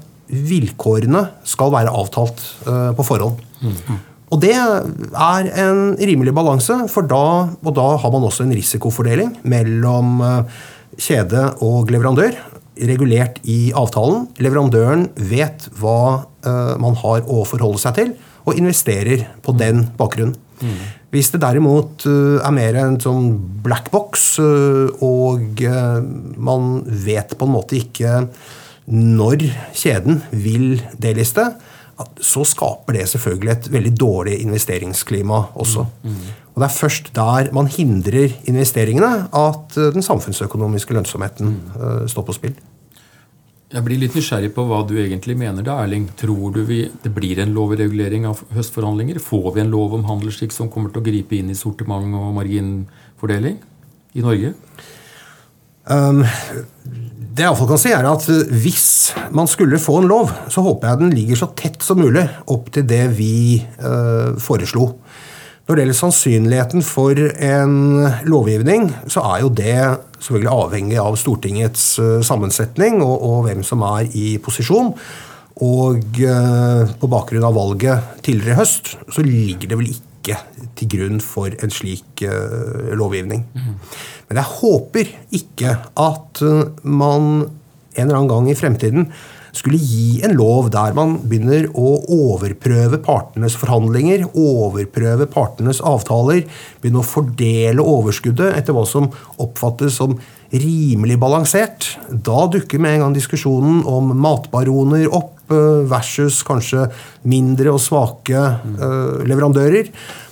vilkårene 0.48 1.20
skal 1.44 1.72
være 1.72 1.92
avtalt 1.92 2.40
på 2.96 3.04
forhånd. 3.04 3.36
Mm. 3.60 3.98
Og 4.32 4.40
det 4.40 4.54
er 4.56 5.50
en 5.68 5.82
rimelig 6.00 6.32
balanse, 6.34 6.78
for 6.88 7.04
da, 7.04 7.50
og 7.52 7.76
da 7.76 7.86
har 8.00 8.12
man 8.14 8.24
også 8.24 8.46
en 8.46 8.56
risikofordeling 8.56 9.36
mellom 9.42 10.22
kjede 11.00 11.46
og 11.64 11.90
leverandør, 11.92 12.36
regulert 12.90 13.40
i 13.48 13.72
avtalen. 13.76 14.28
Leverandøren 14.40 15.08
vet 15.30 15.66
hva 15.80 16.26
man 16.80 16.94
har 17.02 17.26
å 17.28 17.42
forholde 17.48 17.80
seg 17.82 17.96
til, 17.98 18.14
og 18.48 18.56
investerer 18.56 19.26
på 19.44 19.52
den 19.60 19.82
bakgrunnen. 19.98 20.36
Mm. 20.60 20.78
Hvis 21.12 21.32
det 21.32 21.42
derimot 21.42 22.06
er 22.06 22.54
mer 22.54 22.78
en 22.80 22.96
sånn 23.00 23.32
black 23.64 23.90
box, 23.92 24.38
og 24.40 25.60
man 26.40 26.70
vet 26.86 27.36
på 27.36 27.48
en 27.48 27.54
måte 27.56 27.80
ikke 27.80 28.22
når 28.90 29.44
kjeden 29.76 30.22
vil 30.32 30.80
deliste, 31.00 31.50
så 32.24 32.44
skaper 32.48 32.96
det 32.96 33.08
selvfølgelig 33.12 33.52
et 33.52 33.68
veldig 33.74 33.92
dårlig 34.00 34.38
investeringsklima 34.40 35.42
også. 35.60 35.84
Mm, 36.00 36.14
mm. 36.14 36.30
Og 36.60 36.66
Det 36.66 36.68
er 36.68 36.76
først 36.76 37.06
der 37.16 37.48
man 37.56 37.70
hindrer 37.72 38.34
investeringene, 38.44 39.30
at 39.32 39.78
eh, 39.80 39.94
den 39.94 40.04
samfunnsøkonomiske 40.04 40.92
lønnsomheten 40.92 41.56
mm. 41.56 42.08
står 42.12 42.26
på 42.28 42.36
spill. 42.36 42.58
Jeg 43.70 43.86
blir 43.86 44.00
litt 44.02 44.16
nysgjerrig 44.18 44.50
på 44.50 44.64
hva 44.66 44.82
du 44.82 44.96
egentlig 44.98 45.36
mener 45.38 45.64
da, 45.64 45.78
Erling. 45.80 46.08
Tror 46.18 46.50
du 46.52 46.64
vi, 46.66 46.82
det 47.04 47.12
blir 47.14 47.38
en 47.38 47.54
lovregulering 47.54 48.26
av 48.26 48.42
høstforhandlinger? 48.52 49.20
Får 49.22 49.54
vi 49.54 49.62
en 49.62 49.70
lov 49.70 49.94
om 49.94 50.08
handelsskikk 50.08 50.52
som 50.52 50.68
kommer 50.74 50.90
til 50.90 51.00
å 51.00 51.06
gripe 51.06 51.38
inn 51.38 51.52
i 51.52 51.56
sortiment 51.56 52.18
og 52.18 52.32
marginfordeling 52.36 53.60
i 54.18 54.24
Norge? 54.26 54.52
Um, 55.86 56.24
det 57.30 57.44
jeg 57.44 57.46
iallfall 57.46 57.70
kan 57.70 57.80
si, 57.80 57.94
er 57.94 58.10
at 58.10 58.26
hvis 58.50 58.88
man 59.38 59.46
skulle 59.50 59.78
få 59.80 60.00
en 60.02 60.10
lov, 60.10 60.34
så 60.50 60.66
håper 60.66 60.90
jeg 60.90 61.02
den 61.04 61.14
ligger 61.14 61.38
så 61.38 61.52
tett 61.54 61.78
som 61.86 62.02
mulig 62.02 62.26
opp 62.50 62.68
til 62.74 62.90
det 62.90 63.04
vi 63.16 63.32
uh, 63.78 64.34
foreslo. 64.42 64.96
Når 65.66 65.76
det 65.76 65.82
gjelder 65.84 65.98
sannsynligheten 66.00 66.84
for 66.86 67.18
en 67.46 67.74
lovgivning, 68.26 68.88
så 69.10 69.22
er 69.32 69.42
jo 69.44 69.50
det 69.54 69.76
selvfølgelig 70.20 70.52
avhengig 70.52 71.00
av 71.00 71.18
Stortingets 71.20 71.84
uh, 72.02 72.20
sammensetning 72.26 72.98
og, 73.04 73.16
og, 73.16 73.42
hvem 73.46 73.64
som 73.66 73.84
er 73.86 74.10
i 74.18 74.34
posisjon. 74.42 74.92
Og 75.60 76.22
uh, 76.24 76.90
på 77.00 77.10
bakgrunn 77.12 77.46
av 77.46 77.58
valget 77.58 78.22
tidligere 78.26 78.56
i 78.56 78.60
høst, 78.62 78.94
så 79.14 79.26
ligger 79.26 79.70
det 79.70 79.78
vel 79.80 79.92
ikke 79.94 80.40
til 80.76 80.90
grunn 80.92 81.22
for 81.24 81.54
en 81.64 81.72
slik 81.72 82.20
lovgivning. 82.98 83.46
Mm. 83.56 83.76
Men 84.30 84.38
jeg 84.38 84.54
håper 84.60 85.08
ikke 85.34 85.74
at 85.98 86.40
eh, 86.46 86.68
man 86.86 87.24
en 87.42 88.04
eller 88.04 88.14
annen 88.20 88.30
gang 88.30 88.48
i 88.52 88.54
fremtiden 88.58 89.08
skulle 89.56 89.80
gi 89.80 90.20
en 90.26 90.36
lov 90.38 90.70
der 90.74 90.94
man 90.96 91.16
begynner 91.24 91.68
å 91.74 91.96
overprøve 92.16 93.00
partenes 93.04 93.56
forhandlinger, 93.60 94.26
overprøve 94.34 95.28
partenes 95.30 95.82
avtaler, 95.86 96.44
begynne 96.82 97.02
å 97.02 97.06
fordele 97.06 97.84
overskuddet 97.84 98.56
etter 98.58 98.76
hva 98.76 98.86
som 98.88 99.10
oppfattes 99.40 99.98
som 100.00 100.18
rimelig 100.50 101.18
balansert. 101.22 101.92
Da 102.10 102.46
dukker 102.50 102.82
med 102.82 102.96
en 102.96 103.06
gang 103.06 103.18
diskusjonen 103.18 103.84
om 103.86 104.14
matbaroner 104.18 105.06
opp 105.10 105.36
Eh, 105.50 105.82
versus 105.90 106.44
kanskje 106.46 106.84
mindre 107.26 107.72
og 107.74 107.80
svake 107.82 108.38
uh, 108.38 109.18
leverandører. 109.26 109.88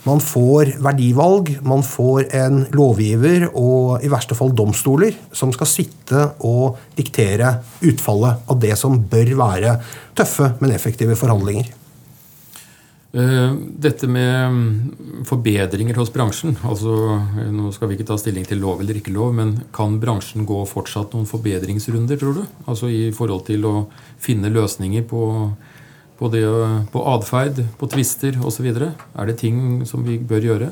Man 0.09 0.23
får 0.25 0.71
verdivalg, 0.81 1.51
man 1.69 1.83
får 1.85 2.31
en 2.39 2.63
lovgiver 2.73 3.49
og 3.51 4.05
i 4.05 4.09
verste 4.09 4.37
fall 4.39 4.55
domstoler 4.57 5.17
som 5.37 5.53
skal 5.53 5.69
sitte 5.69 6.23
og 6.49 6.79
diktere 6.97 7.59
utfallet 7.85 8.49
av 8.49 8.63
det 8.63 8.73
som 8.81 8.97
bør 9.11 9.35
være 9.43 9.75
tøffe, 10.17 10.55
men 10.63 10.73
effektive 10.73 11.19
forhandlinger. 11.19 11.75
Eh, 13.13 13.53
dette 13.85 14.09
med 14.09 14.53
mm, 14.53 15.25
forbedringer 15.29 15.97
hos 15.97 16.11
bransjen 16.13 16.59
altså 16.69 16.93
Nå 17.57 17.71
skal 17.73 17.89
vi 17.89 17.97
ikke 17.97 18.05
ta 18.11 18.19
stilling 18.21 18.45
til 18.45 18.61
lov 18.61 18.83
eller 18.83 18.99
ikke 19.01 19.15
lov, 19.15 19.33
men 19.33 19.55
kan 19.73 19.97
bransjen 20.01 20.45
gå 20.49 20.59
fortsatt 20.69 21.17
noen 21.17 21.29
forbedringsrunder, 21.29 22.21
tror 22.21 22.37
du? 22.37 22.43
Altså 22.69 22.91
I 22.93 23.09
forhold 23.17 23.47
til 23.49 23.65
å 23.65 23.75
finne 24.21 24.53
løsninger 24.53 25.09
på, 25.09 25.23
på, 26.19 26.31
det, 26.33 26.45
på 26.93 27.05
atferd, 27.15 27.63
på 27.79 27.89
tvister 27.91 28.39
osv.? 28.43 28.69
Er 28.69 29.31
det 29.31 29.39
ting 29.41 29.83
som 29.89 30.05
vi 30.07 30.19
bør 30.19 30.47
gjøre? 30.51 30.71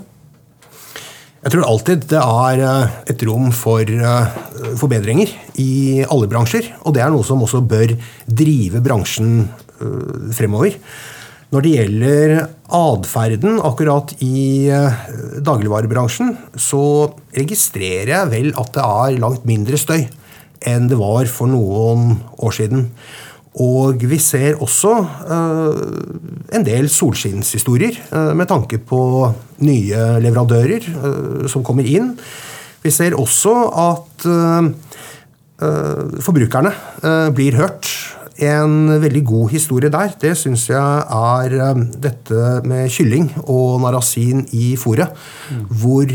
Jeg 1.46 1.52
tror 1.54 1.66
alltid 1.68 2.06
det 2.10 2.20
er 2.20 2.62
eh, 2.66 2.94
et 3.12 3.26
rom 3.28 3.52
for 3.54 3.86
eh, 3.86 4.38
forbedringer 4.80 5.30
i 5.62 6.02
alle 6.02 6.26
bransjer. 6.30 6.72
Og 6.82 6.96
det 6.96 7.04
er 7.04 7.12
noe 7.14 7.26
som 7.26 7.44
også 7.46 7.62
bør 7.62 7.94
drive 8.26 8.82
bransjen 8.82 9.46
fremover. 10.32 10.78
Når 11.54 11.62
det 11.62 11.72
gjelder 11.76 12.32
atferden 12.74 13.60
akkurat 13.62 14.10
i 14.24 14.66
eh, 14.66 15.02
dagligvarebransjen, 15.46 16.32
så 16.58 17.12
registrerer 17.36 18.10
jeg 18.10 18.30
vel 18.32 18.48
at 18.58 18.72
det 18.74 18.86
er 18.86 19.20
langt 19.22 19.46
mindre 19.46 19.78
støy 19.78 20.08
enn 20.66 20.88
det 20.90 20.98
var 20.98 21.30
for 21.30 21.46
noen 21.46 22.16
år 22.42 22.56
siden. 22.56 22.88
Og 23.62 24.02
vi 24.04 24.18
ser 24.20 24.58
også 24.60 24.92
uh, 25.00 25.76
en 26.52 26.64
del 26.66 26.90
solskinnshistorier 26.92 27.96
uh, 28.10 28.34
med 28.36 28.48
tanke 28.50 28.76
på 28.84 29.00
nye 29.64 30.02
leverandører 30.20 30.90
uh, 30.92 31.46
som 31.48 31.64
kommer 31.64 31.88
inn. 31.88 32.12
Vi 32.84 32.92
ser 32.92 33.16
også 33.18 33.54
at 33.82 34.26
forbrukerne 36.22 36.70
blir 37.34 37.56
hørt 37.56 37.88
en 38.44 38.92
veldig 39.00 39.22
god 39.26 39.48
historie 39.50 39.90
der, 39.90 40.12
det 40.20 40.34
syns 40.38 40.66
jeg 40.68 41.00
er 41.16 41.80
dette 42.04 42.50
med 42.68 42.92
kylling 42.92 43.30
og 43.48 43.80
narasin 43.82 44.44
i 44.54 44.76
fôret. 44.78 45.16
Mm. 45.50 45.64
Hvor 45.80 46.12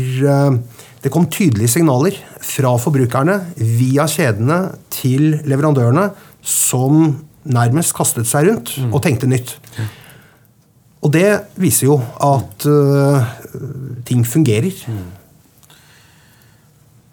det 1.02 1.12
kom 1.12 1.26
tydelige 1.26 1.74
signaler 1.74 2.16
fra 2.40 2.76
forbrukerne 2.80 3.40
via 3.58 4.06
kjedene 4.08 4.60
til 4.94 5.42
leverandørene 5.50 6.06
som 6.40 7.10
nærmest 7.44 7.94
kastet 7.96 8.28
seg 8.30 8.48
rundt 8.48 8.76
og 8.90 9.00
tenkte 9.04 9.30
nytt. 9.30 9.56
Og 11.02 11.10
det 11.14 11.26
viser 11.58 11.88
jo 11.88 11.98
at 12.22 12.68
uh, 12.70 13.26
ting 14.06 14.22
fungerer. 14.28 14.70
Mm. 14.86 15.10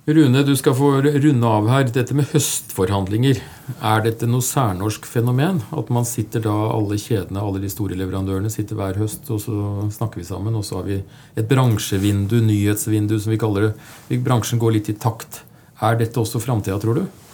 Rune, 0.09 0.41
du 0.41 0.55
skal 0.57 0.73
få 0.73 0.87
runde 1.03 1.49
av 1.49 1.67
her. 1.69 1.83
Dette 1.93 2.15
med 2.17 2.29
høstforhandlinger, 2.31 3.41
er 3.85 3.99
dette 4.05 4.29
noe 4.29 4.41
særnorsk 4.45 5.05
fenomen? 5.05 5.59
At 5.77 5.91
man 5.93 6.07
sitter 6.09 6.41
da, 6.41 6.53
alle 6.73 6.97
kjedene, 6.97 7.43
alle 7.43 7.61
de 7.61 7.69
store 7.69 7.97
leverandørene 7.99 8.49
sitter 8.49 8.79
hver 8.79 8.97
høst, 8.97 9.29
og 9.29 9.41
så 9.43 9.57
snakker 9.93 10.21
vi 10.21 10.25
sammen, 10.25 10.57
og 10.57 10.65
så 10.65 10.79
har 10.79 10.87
vi 10.87 10.97
et 11.37 11.49
bransjevindu, 11.49 12.39
nyhetsvindu, 12.47 13.19
som 13.21 13.35
vi 13.35 13.41
kaller 13.41 13.67
det. 13.67 14.19
Bransjen 14.25 14.61
går 14.61 14.79
litt 14.79 14.89
i 14.89 14.97
takt. 14.97 15.43
Er 15.85 16.01
dette 16.01 16.21
også 16.21 16.41
framtida, 16.41 16.79
tror 16.81 17.03
du? 17.03 17.28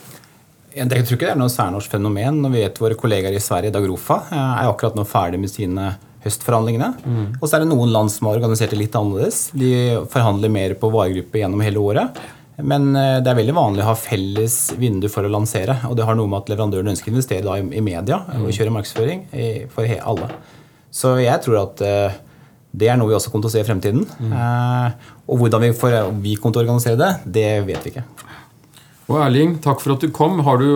Jeg 0.75 0.89
tror 0.91 1.15
ikke 1.15 1.29
det 1.29 1.33
er 1.33 1.39
noe 1.39 1.51
særnorsk 1.51 1.93
fenomen. 1.93 2.41
Når 2.43 2.51
vi 2.51 2.63
vet 2.65 2.81
våre 2.83 2.97
kollegaer 2.99 3.37
i 3.37 3.43
Sverige, 3.43 3.71
Dagrofa, 3.71 4.25
er 4.35 4.67
akkurat 4.67 4.97
nå 4.97 5.05
ferdig 5.07 5.39
med 5.39 5.51
sine 5.51 5.93
høstforhandlingene. 6.25 6.89
Mm. 7.05 7.27
Og 7.39 7.45
så 7.47 7.55
er 7.55 7.63
det 7.63 7.69
noen 7.69 7.93
land 7.93 8.11
som 8.11 8.27
har 8.27 8.39
organisert 8.39 8.73
det 8.73 8.81
litt 8.81 8.97
annerledes. 8.97 9.45
De 9.55 9.71
forhandler 10.11 10.51
mer 10.51 10.75
på 10.81 10.89
varegruppe 10.91 11.39
gjennom 11.39 11.63
hele 11.63 11.79
året. 11.79 12.19
Men 12.59 12.91
eh, 12.95 13.21
det 13.23 13.31
er 13.31 13.39
veldig 13.39 13.55
vanlig 13.55 13.83
å 13.83 13.89
ha 13.91 13.95
felles 13.99 14.59
vindu 14.79 15.07
for 15.11 15.27
å 15.27 15.31
lansere. 15.31 15.77
Og 15.89 15.95
det 15.99 16.07
har 16.07 16.17
noe 16.19 16.31
med 16.31 16.43
at 16.43 16.51
leverandøren 16.51 16.91
ønsker 16.91 17.11
å 17.11 17.15
investere 17.15 17.57
i 17.63 17.83
media 17.83 18.21
og 18.35 18.47
mm. 18.49 18.53
kjøre 18.57 18.75
markedsføring 18.75 19.25
for 19.73 19.97
alle. 20.11 20.29
Så 20.95 21.17
jeg 21.19 21.43
tror 21.43 21.61
at 21.65 21.83
eh, 21.83 22.21
det 22.75 22.89
er 22.91 22.99
noe 22.99 23.11
vi 23.11 23.15
også 23.15 23.31
kommer 23.31 23.47
til 23.47 23.53
å 23.53 23.55
se 23.55 23.63
i 23.63 23.67
fremtiden. 23.67 24.05
Mm. 24.19 24.33
Eh, 24.35 25.11
og 25.29 25.41
hvordan 25.41 25.63
vi, 25.63 25.71
får, 25.75 25.99
vi 26.23 26.35
kommer 26.39 26.57
til 26.57 26.63
å 26.63 26.65
organisere 26.65 26.99
det, 26.99 27.11
det 27.37 27.49
vet 27.67 27.87
vi 27.87 27.95
ikke. 27.95 28.05
Og 29.05 29.19
Erling, 29.21 29.57
takk 29.61 29.83
for 29.83 29.93
at 29.93 30.01
du 30.01 30.09
kom. 30.13 30.39
Du, 30.41 30.69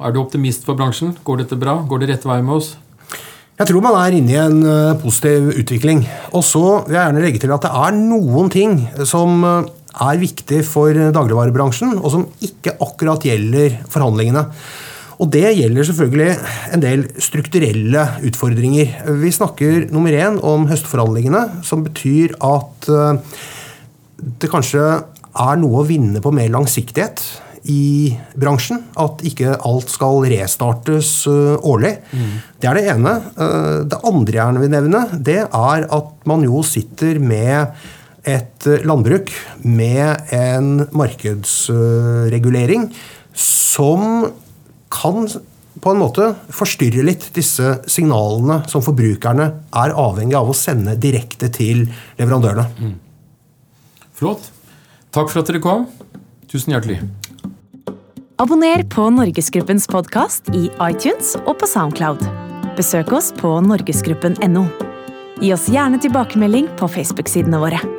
er 0.00 0.12
du 0.14 0.20
optimist 0.22 0.64
for 0.64 0.78
bransjen? 0.78 1.12
Går 1.26 1.42
dette 1.42 1.58
bra? 1.60 1.76
Går 1.88 2.02
det 2.02 2.12
rette 2.14 2.28
vei 2.30 2.40
med 2.40 2.56
oss? 2.56 2.70
Jeg 3.58 3.68
tror 3.68 3.82
man 3.84 3.96
er 3.98 4.14
inne 4.16 4.32
i 4.32 4.38
en 4.38 4.60
positiv 5.02 5.50
utvikling. 5.60 6.04
Og 6.32 6.44
så 6.46 6.62
vil 6.86 6.96
jeg 6.96 7.02
gjerne 7.02 7.24
legge 7.24 7.42
til 7.42 7.52
at 7.52 7.66
det 7.66 7.72
er 7.74 7.98
noen 7.98 8.48
ting 8.54 8.78
som 9.08 9.42
er 9.44 10.20
viktig 10.20 10.62
for 10.64 10.94
dagligvarebransjen, 10.94 11.98
og 11.98 12.12
som 12.14 12.28
ikke 12.44 12.76
akkurat 12.84 13.24
gjelder 13.26 13.80
forhandlingene. 13.90 14.46
Og 15.18 15.30
det 15.34 15.50
gjelder 15.58 15.86
selvfølgelig 15.88 16.34
en 16.76 16.82
del 16.82 17.04
strukturelle 17.22 18.04
utfordringer. 18.28 18.92
Vi 19.18 19.34
snakker 19.34 19.88
nummer 19.90 20.14
én 20.14 20.38
om 20.46 20.68
høstforhandlingene, 20.70 21.64
som 21.66 21.82
betyr 21.86 22.36
at 22.38 22.90
eh, 22.94 23.40
det 24.38 24.50
kanskje 24.52 24.84
er 25.36 25.60
noe 25.60 25.82
å 25.82 25.86
vinne 25.88 26.22
på 26.24 26.32
mer 26.34 26.50
langsiktighet 26.54 27.22
i 27.68 28.16
bransjen. 28.38 28.82
At 29.00 29.22
ikke 29.26 29.56
alt 29.66 29.90
skal 29.92 30.22
restartes 30.30 31.12
eh, 31.30 31.56
årlig. 31.58 31.94
Mm. 32.12 32.32
Det 32.60 32.70
er 32.70 32.78
det 32.78 32.86
ene. 32.94 33.14
Eh, 33.34 33.78
det 33.90 34.00
andre 34.08 34.40
jeg 34.40 34.64
vil 34.64 34.74
nevne, 34.74 35.04
det 35.14 35.42
er 35.44 35.86
at 35.98 36.28
man 36.28 36.44
jo 36.46 36.62
sitter 36.66 37.20
med 37.22 37.76
et 38.28 38.66
eh, 38.68 38.84
landbruk 38.88 39.32
med 39.64 40.32
en 40.34 40.88
markedsregulering 40.96 42.90
som 43.38 44.26
kan 44.92 45.28
på 45.78 45.92
en 45.92 46.00
måte 46.00 46.32
forstyrre 46.50 47.04
litt 47.06 47.28
disse 47.36 47.76
signalene 47.86 48.64
som 48.70 48.82
forbrukerne 48.82 49.46
er 49.78 49.94
avhengig 49.94 50.34
av 50.34 50.50
å 50.50 50.56
sende 50.56 50.96
direkte 50.98 51.52
til 51.54 51.84
leverandørene. 52.18 52.66
Flott. 54.18 54.57
Takk 55.14 55.32
for 55.32 55.42
at 55.42 55.50
dere 55.50 55.62
kom. 55.64 55.86
Tusen 56.48 56.74
hjertelig. 56.74 57.00
Abonner 58.38 58.84
på 58.92 59.08
Norgesgruppens 59.10 59.88
podkast 59.90 60.50
i 60.54 60.68
iTunes 60.84 61.34
og 61.44 61.56
på 61.58 61.68
Soundcloud. 61.68 62.22
Besøk 62.78 63.10
oss 63.16 63.32
på 63.34 63.56
norgesgruppen.no. 63.66 64.66
Gi 65.42 65.54
oss 65.54 65.68
gjerne 65.72 65.98
tilbakemelding 66.02 66.70
på 66.78 66.90
Facebook-sidene 66.92 67.62
våre. 67.62 67.97